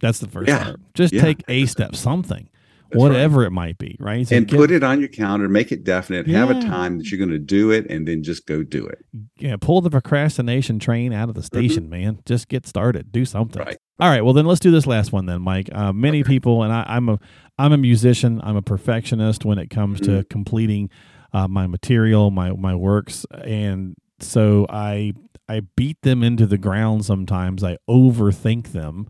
That's 0.00 0.18
the 0.18 0.28
first 0.28 0.48
Yeah. 0.48 0.62
step. 0.64 0.76
Just 0.94 1.12
Yeah. 1.12 1.22
take 1.22 1.42
a 1.48 1.66
step, 1.66 1.94
something, 1.96 2.48
That's 2.90 2.98
whatever 3.00 3.44
it 3.44 3.50
might 3.50 3.76
be, 3.78 3.96
right? 4.00 4.26
So 4.26 4.36
and 4.36 4.46
get- 4.46 4.56
put 4.56 4.70
it 4.70 4.82
on 4.82 5.00
your 5.00 5.08
calendar. 5.08 5.48
Make 5.48 5.70
it 5.72 5.84
definite. 5.84 6.26
Have 6.28 6.50
a 6.50 6.60
time 6.62 6.98
that 6.98 7.10
you're 7.10 7.18
going 7.18 7.30
to 7.30 7.38
do 7.38 7.70
it, 7.70 7.86
and 7.90 8.06
then 8.08 8.22
just 8.22 8.46
go 8.46 8.62
do 8.62 8.86
it. 8.86 9.04
yeah, 9.38 9.56
pull 9.60 9.80
the 9.82 9.90
procrastination 9.90 10.78
train 10.78 11.12
out 11.12 11.28
of 11.28 11.34
the 11.34 11.42
station, 11.42 11.88
man. 11.90 12.18
Just 12.26 12.48
get 12.48 12.66
started. 12.66 13.12
Do 13.12 13.24
something. 13.24 13.62
Right. 13.62 13.76
All 14.00 14.08
right. 14.10 14.24
Well, 14.24 14.34
then 14.34 14.46
let's 14.46 14.60
do 14.60 14.70
this 14.70 14.86
last 14.86 15.12
one, 15.12 15.26
then, 15.26 15.42
Mike. 15.42 15.68
Uh, 15.72 15.92
many 15.92 16.24
people, 16.24 16.62
and 16.62 16.72
I, 16.72 16.84
I'm 16.88 17.08
a, 17.08 17.18
I'm 17.58 17.72
a 17.72 17.78
musician. 17.78 18.40
I'm 18.42 18.56
a 18.56 18.62
perfectionist 18.62 19.44
when 19.44 19.58
it 19.58 19.70
comes 19.70 20.00
to 20.02 20.24
completing 20.30 20.90
uh, 21.34 21.46
my 21.48 21.66
material, 21.66 22.30
my 22.30 22.52
my 22.52 22.74
works, 22.74 23.26
and 23.42 23.94
so 24.20 24.66
I 24.70 25.12
I 25.48 25.60
beat 25.76 26.00
them 26.02 26.22
into 26.22 26.46
the 26.46 26.56
ground. 26.56 27.04
Sometimes 27.04 27.62
I 27.62 27.76
overthink 27.88 28.72
them. 28.72 29.08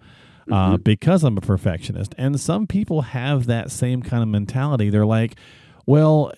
Uh, 0.52 0.76
because 0.76 1.24
I'm 1.24 1.38
a 1.38 1.40
perfectionist. 1.40 2.14
And 2.18 2.38
some 2.38 2.66
people 2.66 3.00
have 3.00 3.46
that 3.46 3.70
same 3.70 4.02
kind 4.02 4.22
of 4.22 4.28
mentality. 4.28 4.90
They're 4.90 5.06
like, 5.06 5.36
well, 5.86 6.32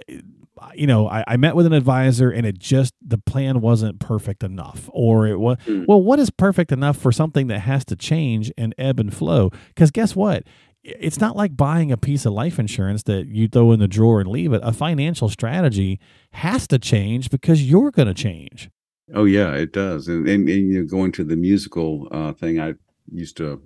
you 0.76 0.86
know, 0.86 1.08
I, 1.08 1.24
I 1.26 1.36
met 1.36 1.56
with 1.56 1.66
an 1.66 1.72
advisor 1.72 2.30
and 2.30 2.46
it 2.46 2.56
just 2.56 2.94
the 3.04 3.18
plan 3.18 3.60
wasn't 3.60 3.98
perfect 3.98 4.44
enough, 4.44 4.88
or 4.92 5.26
it 5.26 5.40
was 5.40 5.56
Mm. 5.66 5.86
well, 5.88 6.00
what 6.00 6.20
is 6.20 6.30
perfect 6.30 6.70
enough 6.70 6.96
for 6.96 7.10
something 7.10 7.48
that 7.48 7.58
has 7.60 7.84
to 7.86 7.96
change 7.96 8.52
and 8.56 8.76
ebb 8.78 9.00
and 9.00 9.12
flow? 9.12 9.50
Because 9.74 9.90
guess 9.90 10.14
what? 10.14 10.44
It's 10.88 11.20
not 11.20 11.34
like 11.36 11.56
buying 11.56 11.90
a 11.90 11.96
piece 11.96 12.24
of 12.26 12.32
life 12.32 12.58
insurance 12.58 13.02
that 13.04 13.26
you 13.26 13.48
throw 13.48 13.72
in 13.72 13.80
the 13.80 13.88
drawer 13.88 14.20
and 14.20 14.30
leave 14.30 14.52
it. 14.52 14.60
A 14.62 14.72
financial 14.72 15.28
strategy 15.28 15.98
has 16.32 16.66
to 16.68 16.78
change 16.78 17.28
because 17.30 17.68
you're 17.68 17.90
going 17.90 18.08
to 18.08 18.14
change. 18.14 18.70
Oh 19.14 19.24
yeah, 19.24 19.52
it 19.54 19.72
does. 19.72 20.08
And 20.08 20.28
and, 20.28 20.48
and 20.48 20.72
you 20.72 20.80
know, 20.80 20.86
going 20.86 21.12
to 21.12 21.24
the 21.24 21.36
musical 21.36 22.08
uh, 22.10 22.32
thing, 22.32 22.60
I 22.60 22.74
used 23.12 23.36
to, 23.38 23.60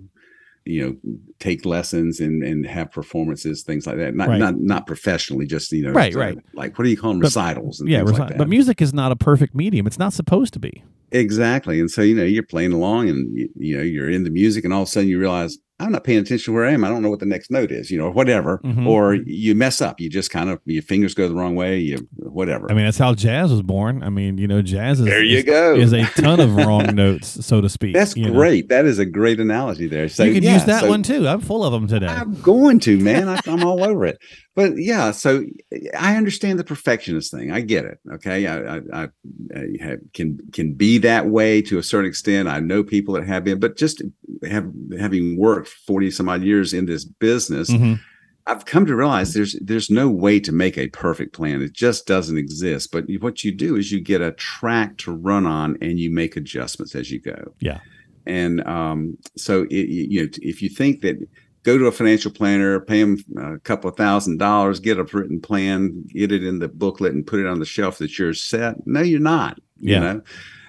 you 0.65 0.83
know, 1.03 1.19
take 1.39 1.65
lessons 1.65 2.19
and 2.19 2.43
and 2.43 2.65
have 2.65 2.91
performances, 2.91 3.63
things 3.63 3.85
like 3.87 3.97
that. 3.97 4.15
Not 4.15 4.27
Right. 4.29 4.39
not 4.39 4.59
not 4.59 4.87
professionally, 4.87 5.45
just 5.47 5.71
you 5.71 5.83
know, 5.83 5.91
Right, 5.91 6.15
uh, 6.15 6.19
right. 6.19 6.37
Like 6.53 6.77
what 6.77 6.85
do 6.85 6.91
you 6.91 6.97
call 6.97 7.11
them? 7.11 7.19
But- 7.21 7.27
Recitals 7.35 7.79
and 7.79 7.89
Yeah, 7.89 7.99
things 7.99 8.11
resi- 8.11 8.19
like 8.19 8.29
that. 8.29 8.37
but 8.37 8.49
music 8.49 8.81
is 8.81 8.93
not 8.93 9.11
a 9.11 9.15
perfect 9.15 9.53
medium. 9.55 9.85
It's 9.87 9.99
not 9.99 10.13
supposed 10.13 10.53
to 10.53 10.59
be. 10.59 10.83
Exactly. 11.11 11.79
And 11.79 11.91
so, 11.91 12.01
you 12.01 12.15
know, 12.15 12.23
you're 12.23 12.43
playing 12.43 12.73
along 12.73 13.09
and, 13.09 13.35
you, 13.37 13.49
you 13.55 13.77
know, 13.77 13.83
you're 13.83 14.09
in 14.09 14.23
the 14.23 14.29
music 14.29 14.63
and 14.63 14.73
all 14.73 14.83
of 14.83 14.87
a 14.87 14.91
sudden 14.91 15.09
you 15.09 15.19
realize 15.19 15.57
I'm 15.79 15.91
not 15.91 16.03
paying 16.03 16.19
attention 16.19 16.45
to 16.45 16.53
where 16.53 16.65
I 16.65 16.71
am. 16.71 16.83
I 16.83 16.89
don't 16.89 17.01
know 17.01 17.09
what 17.09 17.19
the 17.19 17.25
next 17.25 17.49
note 17.49 17.71
is, 17.71 17.89
you 17.89 17.97
know, 17.97 18.05
or 18.05 18.11
whatever. 18.11 18.59
Mhm. 18.63 18.85
Or 18.87 19.15
you 19.15 19.55
mess 19.55 19.81
up. 19.81 19.99
You 19.99 20.09
just 20.09 20.29
kind 20.29 20.49
of, 20.49 20.59
your 20.65 20.83
fingers 20.83 21.13
go 21.15 21.27
the 21.27 21.33
wrong 21.35 21.55
way, 21.55 21.79
you, 21.79 22.07
whatever. 22.31 22.71
I 22.71 22.73
mean, 22.73 22.85
that's 22.85 22.97
how 22.97 23.13
jazz 23.13 23.51
was 23.51 23.61
born. 23.61 24.03
I 24.03 24.09
mean, 24.09 24.37
you 24.37 24.47
know, 24.47 24.61
jazz 24.61 24.99
is 24.99 25.05
there 25.05 25.23
you 25.23 25.39
is, 25.39 25.43
go. 25.43 25.75
is 25.75 25.93
a 25.93 26.03
ton 26.21 26.39
of 26.39 26.55
wrong 26.65 26.95
notes, 26.95 27.45
so 27.45 27.61
to 27.61 27.69
speak. 27.69 27.93
That's 27.93 28.15
you 28.15 28.25
know. 28.25 28.33
great. 28.33 28.69
That 28.69 28.85
is 28.85 28.99
a 28.99 29.05
great 29.05 29.39
analogy 29.39 29.87
there. 29.87 30.09
So 30.09 30.23
you 30.23 30.33
could 30.33 30.43
yeah, 30.43 30.53
use 30.53 30.65
that 30.65 30.81
so 30.81 30.89
one 30.89 31.03
too. 31.03 31.27
I'm 31.27 31.41
full 31.41 31.63
of 31.63 31.71
them 31.71 31.87
today. 31.87 32.07
I'm 32.07 32.39
going 32.41 32.79
to, 32.81 32.97
man. 32.99 33.29
I, 33.29 33.39
I'm 33.45 33.63
all 33.63 33.83
over 33.89 34.05
it. 34.05 34.19
But 34.53 34.77
yeah, 34.77 35.11
so 35.11 35.45
I 35.97 36.17
understand 36.17 36.59
the 36.59 36.63
perfectionist 36.65 37.31
thing. 37.31 37.51
I 37.51 37.61
get 37.61 37.85
it. 37.85 37.99
Okay, 38.15 38.47
I, 38.47 38.77
I, 38.77 38.81
I, 38.93 39.07
have, 39.79 39.99
can 40.13 40.39
can 40.51 40.73
be 40.73 40.97
that 40.99 41.27
way 41.27 41.61
to 41.63 41.77
a 41.77 41.83
certain 41.83 42.09
extent. 42.09 42.49
I 42.49 42.59
know 42.59 42.83
people 42.83 43.13
that 43.13 43.25
have 43.25 43.45
been, 43.45 43.59
but 43.59 43.77
just 43.77 44.01
have 44.49 44.69
having 44.99 45.37
worked 45.37 45.69
forty 45.69 46.11
some 46.11 46.27
odd 46.27 46.43
years 46.43 46.73
in 46.73 46.85
this 46.85 47.05
business, 47.05 47.69
Mhm. 47.69 47.99
I've 48.47 48.65
come 48.65 48.85
to 48.85 48.95
realize 48.95 49.33
there's 49.33 49.55
there's 49.61 49.89
no 49.89 50.09
way 50.09 50.39
to 50.39 50.51
make 50.51 50.77
a 50.77 50.89
perfect 50.89 51.33
plan. 51.33 51.61
It 51.61 51.73
just 51.73 52.07
doesn't 52.07 52.37
exist. 52.37 52.91
But 52.91 53.05
what 53.19 53.43
you 53.43 53.51
do 53.51 53.75
is 53.75 53.91
you 53.91 54.01
get 54.01 54.21
a 54.21 54.31
track 54.31 54.97
to 54.99 55.11
run 55.11 55.45
on, 55.45 55.77
and 55.81 55.99
you 55.99 56.11
make 56.11 56.35
adjustments 56.35 56.95
as 56.95 57.11
you 57.11 57.19
go. 57.19 57.53
Yeah. 57.59 57.79
And 58.25 58.65
um, 58.67 59.17
so 59.35 59.63
it, 59.69 59.89
you 59.89 60.23
know, 60.23 60.29
if 60.41 60.61
you 60.61 60.69
think 60.69 61.01
that 61.01 61.17
go 61.63 61.77
to 61.77 61.85
a 61.85 61.91
financial 61.91 62.31
planner, 62.31 62.79
pay 62.79 63.01
them 63.01 63.17
a 63.37 63.59
couple 63.59 63.89
of 63.89 63.95
thousand 63.95 64.37
dollars, 64.37 64.79
get 64.79 64.99
a 64.99 65.03
written 65.03 65.39
plan, 65.39 66.03
get 66.13 66.31
it 66.31 66.43
in 66.43 66.59
the 66.59 66.67
booklet, 66.67 67.13
and 67.13 67.25
put 67.25 67.39
it 67.39 67.47
on 67.47 67.59
the 67.59 67.65
shelf 67.65 67.97
that 67.99 68.17
you're 68.17 68.33
set. 68.33 68.75
No, 68.85 69.01
you're 69.01 69.19
not. 69.19 69.59
Yeah. 69.79 69.95
You 69.95 69.99
know, 70.01 70.21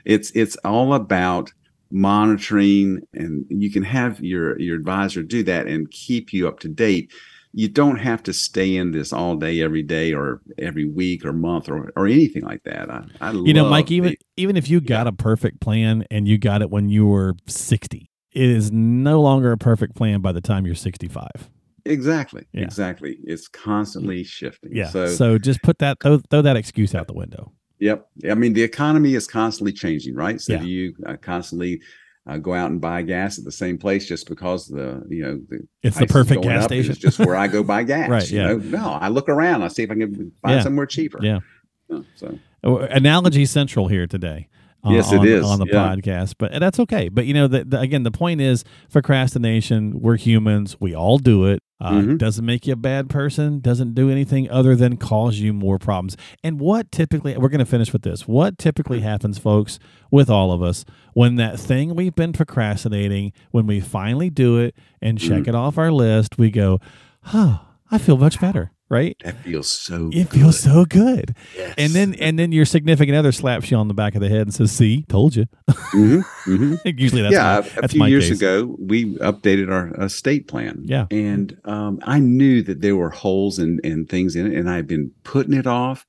it's 0.05 0.31
it's 0.33 0.57
all 0.65 0.95
about 0.95 1.53
monitoring, 1.91 3.01
and 3.13 3.45
you 3.49 3.71
can 3.71 3.83
have 3.83 4.21
your 4.21 4.59
your 4.59 4.77
advisor 4.77 5.23
do 5.23 5.43
that 5.45 5.67
and 5.67 5.91
keep 5.91 6.33
you 6.33 6.49
up 6.49 6.61
to 6.61 6.69
date. 6.69 7.13
You 7.55 7.69
don't 7.69 7.99
have 7.99 8.23
to 8.25 8.33
stay 8.33 8.77
in 8.77 8.93
this 8.93 9.13
all 9.13 9.37
day, 9.37 9.61
every 9.61 9.83
day, 9.83 10.13
or 10.15 10.41
every 10.59 10.87
week, 10.87 11.25
or 11.25 11.33
month, 11.33 11.69
or 11.69 11.93
or 11.97 12.07
anything 12.07 12.43
like 12.45 12.63
that. 12.65 12.91
I, 12.91 13.05
I 13.21 13.33
You 13.33 13.53
know, 13.53 13.69
Mike, 13.69 13.91
even 13.91 14.11
the- 14.13 14.19
even 14.37 14.57
if 14.57 14.69
you 14.71 14.81
got 14.81 15.07
a 15.07 15.13
perfect 15.13 15.61
plan 15.61 16.05
and 16.11 16.27
you 16.27 16.39
got 16.39 16.63
it 16.63 16.71
when 16.71 16.89
you 16.89 17.07
were 17.07 17.35
60, 17.47 18.11
it 18.33 18.43
is 18.51 18.73
no 18.73 19.21
longer 19.21 19.53
a 19.53 19.59
perfect 19.59 19.95
plan 19.95 20.21
by 20.23 20.33
the 20.33 20.41
time 20.41 20.65
you're 20.65 20.75
65. 20.75 21.29
exactly, 21.85 22.47
Yeah. 22.53 22.63
exactly. 22.63 23.19
It's 23.25 23.49
constantly 23.49 24.25
shifting. 24.25 24.71
Yeah. 24.75 24.89
So, 24.89 25.07
So, 25.09 25.37
just 25.39 25.63
put 25.63 25.79
that 25.81 25.99
throw, 26.03 26.19
throw 26.31 26.41
that 26.43 26.57
excuse 26.57 26.95
out 26.95 27.07
the 27.09 27.13
window. 27.15 27.53
Yep. 27.81 28.07
I 28.31 28.35
mean, 28.35 28.53
the 28.53 28.63
economy 28.63 29.15
is 29.15 29.27
constantly 29.27 29.73
changing, 29.73 30.15
right? 30.15 30.41
So 30.41 30.53
Yeah. 30.55 30.61
do 30.61 30.69
you 30.69 30.95
uh, 31.05 31.17
constantly 31.21 31.83
uh, 32.27 32.39
go 32.39 32.55
out 32.55 32.71
and 32.71 32.81
buy 32.81 33.03
gas 33.03 33.39
at 33.39 33.45
the 33.45 33.53
same 33.53 33.79
place 33.79 34.07
just 34.07 34.29
because 34.29 34.69
the 34.69 35.03
you 35.09 35.23
know 35.23 35.41
the 35.49 35.67
It's 35.83 35.99
the 35.99 36.07
perfect 36.07 36.43
gas 36.43 36.65
station. 36.65 36.93
It's 36.93 37.01
just 37.01 37.19
where 37.19 37.37
I 37.37 37.49
go 37.49 37.63
buy 37.75 37.83
gas. 37.83 38.09
Right, 38.09 38.31
you 38.31 38.39
yeah. 38.41 38.49
know? 38.49 38.57
No, 38.59 38.89
I 39.01 39.09
look 39.09 39.29
around. 39.29 39.63
I 39.63 39.69
see 39.69 39.83
if 39.83 39.91
I 39.91 39.95
can 39.95 40.33
find 40.43 40.57
Yeah. 40.57 40.63
somewhere 40.63 40.87
cheaper. 40.87 41.19
Yeah. 41.23 41.41
So 42.15 42.39
Analogy 42.63 43.45
Central 43.45 43.89
here 43.89 44.07
today. 44.07 44.49
Yes, 44.85 45.13
it 45.13 45.19
on, 45.21 45.29
is. 45.29 45.45
on 45.45 45.59
the 45.61 45.67
Yeah. 45.67 45.95
podcast, 45.95 46.35
but 46.39 46.53
that's 46.59 46.81
okay. 46.81 47.09
But 47.09 47.27
you 47.27 47.35
know, 47.35 47.47
the, 47.47 47.65
the, 47.65 47.79
again, 47.79 48.03
the 48.03 48.11
point 48.11 48.41
is 48.41 48.65
procrastination. 48.91 50.01
We're 50.01 50.17
humans. 50.17 50.77
We 50.81 50.95
all 50.95 51.19
do 51.19 51.45
it. 51.45 51.63
Uh, 51.81 51.93
Mhm. 51.93 52.19
Doesn't 52.19 52.45
make 52.47 52.67
you 52.67 52.73
a 52.73 52.77
bad 52.77 53.09
person. 53.11 53.61
Doesn't 53.61 53.95
do 53.95 54.09
anything 54.11 54.49
other 54.51 54.75
than 54.75 54.97
cause 54.97 55.39
you 55.39 55.53
more 55.53 55.79
problems. 55.79 56.17
And 56.43 56.59
what 56.61 56.91
typically, 56.93 57.37
we're 57.37 57.49
going 57.49 57.59
to 57.59 57.65
finish 57.65 57.93
with 57.93 58.03
this. 58.03 58.27
What 58.27 58.57
typically 58.59 59.01
happens, 59.01 59.39
folks, 59.39 59.79
with 60.11 60.31
all 60.31 60.53
of 60.53 60.63
us 60.63 60.85
when 61.15 61.37
that 61.37 61.59
thing 61.61 61.95
we've 61.95 62.15
been 62.15 62.33
procrastinating, 62.33 63.33
when 63.51 63.67
we 63.67 63.81
finally 63.81 64.31
do 64.31 64.59
it 64.59 64.75
and 65.01 65.19
check 65.19 65.43
Mhm. 65.45 65.49
it 65.49 65.55
off 65.55 65.77
our 65.79 65.93
list, 65.93 66.39
we 66.39 66.51
go, 66.51 66.79
"Huh, 67.23 67.59
I 67.91 67.99
feel 67.99 68.17
much 68.17 68.41
better." 68.41 68.71
Right? 68.93 69.17
that 69.25 69.37
feels 69.43 69.73
so. 69.73 70.11
Good. 70.11 70.19
It 70.19 70.29
feels 70.29 70.61
so 70.61 70.85
good 70.85 71.35
Yes. 71.57 71.75
and 71.79 71.93
then 71.93 72.15
and 72.21 72.39
then 72.39 72.53
your 72.53 72.67
significant 72.67 73.17
other 73.17 73.33
slaps 73.33 73.71
you 73.71 73.77
on 73.79 73.89
the 73.89 73.95
back 73.95 74.15
of 74.15 74.21
the 74.21 74.29
head 74.29 74.43
and 74.43 74.53
says, 74.55 74.71
"See, 74.71 75.05
told 75.09 75.35
you." 75.35 75.47
Mhm, 75.95 76.23
mhm. 76.47 76.79
Usually 77.01 77.23
that's 77.23 77.33
yeah, 77.33 77.63
my, 77.63 77.85
a- 77.85 77.89
few 77.89 78.05
years 78.05 78.29
case. 78.29 78.37
ago, 78.39 78.77
we 78.79 79.15
updated 79.17 79.71
our 79.73 79.89
estate 80.05 80.47
plan. 80.47 80.83
Yeah. 80.85 81.07
and 81.11 81.57
um, 81.65 82.01
I 82.03 82.19
knew 82.19 82.63
that 82.63 82.83
there 82.83 82.95
were 82.97 83.11
holes 83.11 83.59
and 83.59 83.81
and 83.83 84.09
things 84.09 84.37
in 84.37 84.47
it, 84.47 84.57
and 84.59 84.69
I 84.69 84.77
had 84.77 84.87
been 84.87 85.11
putting 85.25 85.55
it 85.55 85.67
off. 85.67 86.05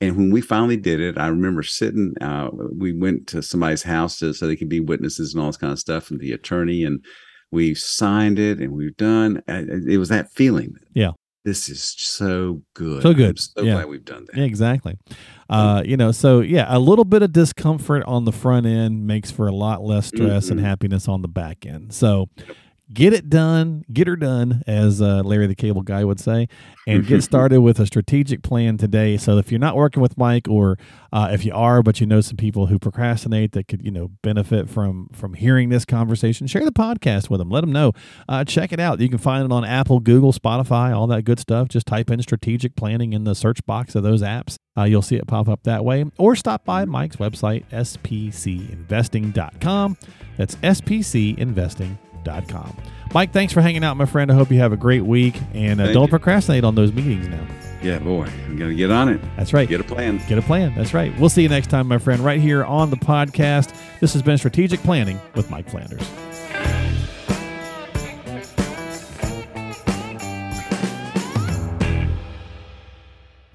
And 0.00 0.16
when 0.16 0.30
we 0.30 0.40
finally 0.40 0.76
did 0.76 1.00
it, 1.00 1.18
I 1.18 1.26
remember 1.28 1.62
sitting. 1.64 2.12
Uh, 2.20 2.50
we 2.76 2.92
went 2.92 3.26
to 3.28 3.42
somebody's 3.42 3.82
house 3.82 4.18
to, 4.18 4.32
so 4.32 4.46
they 4.46 4.54
could 4.54 4.68
be 4.68 4.78
witnesses 4.80 5.34
and 5.34 5.40
all 5.42 5.48
this 5.48 5.56
kind 5.56 5.72
of 5.72 5.78
stuff, 5.80 6.10
and 6.10 6.20
the 6.20 6.30
attorney, 6.32 6.84
and 6.84 7.00
we 7.50 7.74
signed 7.74 8.38
it, 8.38 8.60
and 8.60 8.72
we 8.72 8.84
were 8.84 8.90
done. 8.98 9.42
Uh, 9.48 9.62
It 9.88 9.98
was 9.98 10.10
that 10.10 10.30
feeling. 10.30 10.74
Yeah. 10.94 11.12
This 11.48 11.68
is 11.70 11.82
so 11.98 12.62
good. 12.74 13.02
So 13.02 13.14
good. 13.14 13.30
I'm 13.30 13.36
so 13.38 13.62
Yeah. 13.62 13.72
glad 13.74 13.88
we've 13.88 14.04
done 14.04 14.26
that. 14.26 14.36
Yeah, 14.36 14.44
exactly. 14.44 14.98
Uh, 15.48 15.82
you 15.84 15.96
know, 15.96 16.12
so 16.12 16.40
yeah, 16.40 16.66
a 16.68 16.78
little 16.78 17.06
bit 17.06 17.22
of 17.22 17.32
discomfort 17.32 18.02
on 18.06 18.26
the 18.26 18.32
front 18.32 18.66
end 18.66 19.06
makes 19.06 19.30
for 19.30 19.46
a 19.48 19.52
lot 19.54 19.82
less 19.82 20.06
stress 20.08 20.50
and 20.50 20.60
Mhm. 20.60 20.64
happiness 20.64 21.08
on 21.08 21.22
the 21.22 21.28
back 21.28 21.64
end. 21.64 21.94
So 21.94 22.28
get 22.92 23.12
it 23.12 23.28
done, 23.28 23.84
get 23.92 24.06
her 24.06 24.16
done, 24.16 24.62
as 24.66 25.02
uh, 25.02 25.22
Larry 25.22 25.46
the 25.46 25.54
Cable 25.54 25.82
Guy 25.82 26.04
would 26.04 26.20
say, 26.20 26.48
and 26.86 27.06
get 27.06 27.22
started 27.24 27.60
with 27.60 27.78
a 27.78 27.86
strategic 27.86 28.42
plan 28.42 28.78
today. 28.78 29.16
So 29.16 29.38
if 29.38 29.50
you're 29.50 29.60
not 29.60 29.76
working 29.76 30.02
with 30.02 30.16
Mike, 30.16 30.48
or 30.48 30.78
uh, 31.12 31.28
if 31.32 31.44
you 31.44 31.52
are, 31.54 31.82
but 31.82 32.00
you 32.00 32.06
know 32.06 32.20
some 32.20 32.36
people 32.36 32.66
who 32.66 32.78
procrastinate 32.78 33.50
that 33.52 33.66
could 33.68 33.82
you 33.84 33.90
know 33.90 34.12
benefit 34.22 34.70
from 34.70 35.08
from 35.12 35.34
hearing 35.34 35.68
this 35.68 35.84
conversation, 35.84 36.46
share 36.46 36.64
the 36.64 36.72
podcast 36.72 37.28
with 37.30 37.40
them. 37.40 37.50
Let 37.50 37.60
them 37.62 37.72
know. 37.72 37.92
Uh, 38.28 38.44
check 38.44 38.72
it 38.72 38.80
out. 38.80 39.00
You 39.00 39.08
can 39.08 39.18
find 39.18 39.44
it 39.44 39.52
on 39.52 39.64
Apple, 39.64 40.00
Google, 40.00 40.32
Spotify, 40.32 40.96
all 40.96 41.06
that 41.08 41.22
good 41.22 41.38
stuff. 41.38 41.68
Just 41.68 41.86
type 41.86 42.10
in 42.10 42.22
strategic 42.22 42.76
planning 42.76 43.12
in 43.12 43.24
the 43.24 43.34
search 43.34 43.64
box 43.66 43.94
of 43.94 44.02
those 44.02 44.22
apps. 44.22 44.56
Uh, 44.76 44.84
you'll 44.84 45.02
see 45.02 45.16
it 45.16 45.26
pop 45.26 45.48
up 45.48 45.64
that 45.64 45.84
way. 45.84 46.04
Or 46.18 46.36
stop 46.36 46.64
by 46.64 46.84
Mike's 46.84 47.16
website, 47.16 47.64
spcinvesting.com. 47.70 49.96
That's 50.36 50.54
spcinvesting.com. 50.56 52.07
Mike, 53.14 53.32
thanks 53.32 53.52
for 53.52 53.60
hanging 53.60 53.84
out, 53.84 53.96
my 53.96 54.04
friend. 54.04 54.30
I 54.30 54.34
hope 54.34 54.50
you 54.50 54.58
have 54.58 54.72
a 54.72 54.76
great 54.76 55.04
week. 55.04 55.40
And 55.54 55.80
uh, 55.80 55.92
don't 55.92 56.04
you. 56.04 56.08
procrastinate 56.08 56.64
on 56.64 56.74
those 56.74 56.92
meetings 56.92 57.28
now. 57.28 57.46
Yeah, 57.82 58.00
boy, 58.00 58.24
I'm 58.24 58.56
gonna 58.56 58.74
get 58.74 58.90
on 58.90 59.08
it. 59.08 59.20
That's 59.36 59.52
right. 59.52 59.68
Get 59.68 59.80
a 59.80 59.84
plan. 59.84 60.20
Get 60.26 60.36
a 60.36 60.42
plan. 60.42 60.74
That's 60.74 60.92
right. 60.92 61.16
We'll 61.18 61.30
see 61.30 61.42
you 61.42 61.48
next 61.48 61.70
time, 61.70 61.86
my 61.86 61.98
friend, 61.98 62.20
right 62.22 62.40
here 62.40 62.64
on 62.64 62.90
the 62.90 62.96
podcast. 62.96 63.72
This 64.00 64.12
has 64.14 64.22
been 64.22 64.36
Strategic 64.36 64.80
Planning 64.80 65.20
with 65.34 65.48
Mike 65.50 65.68
Flanders. 65.70 66.02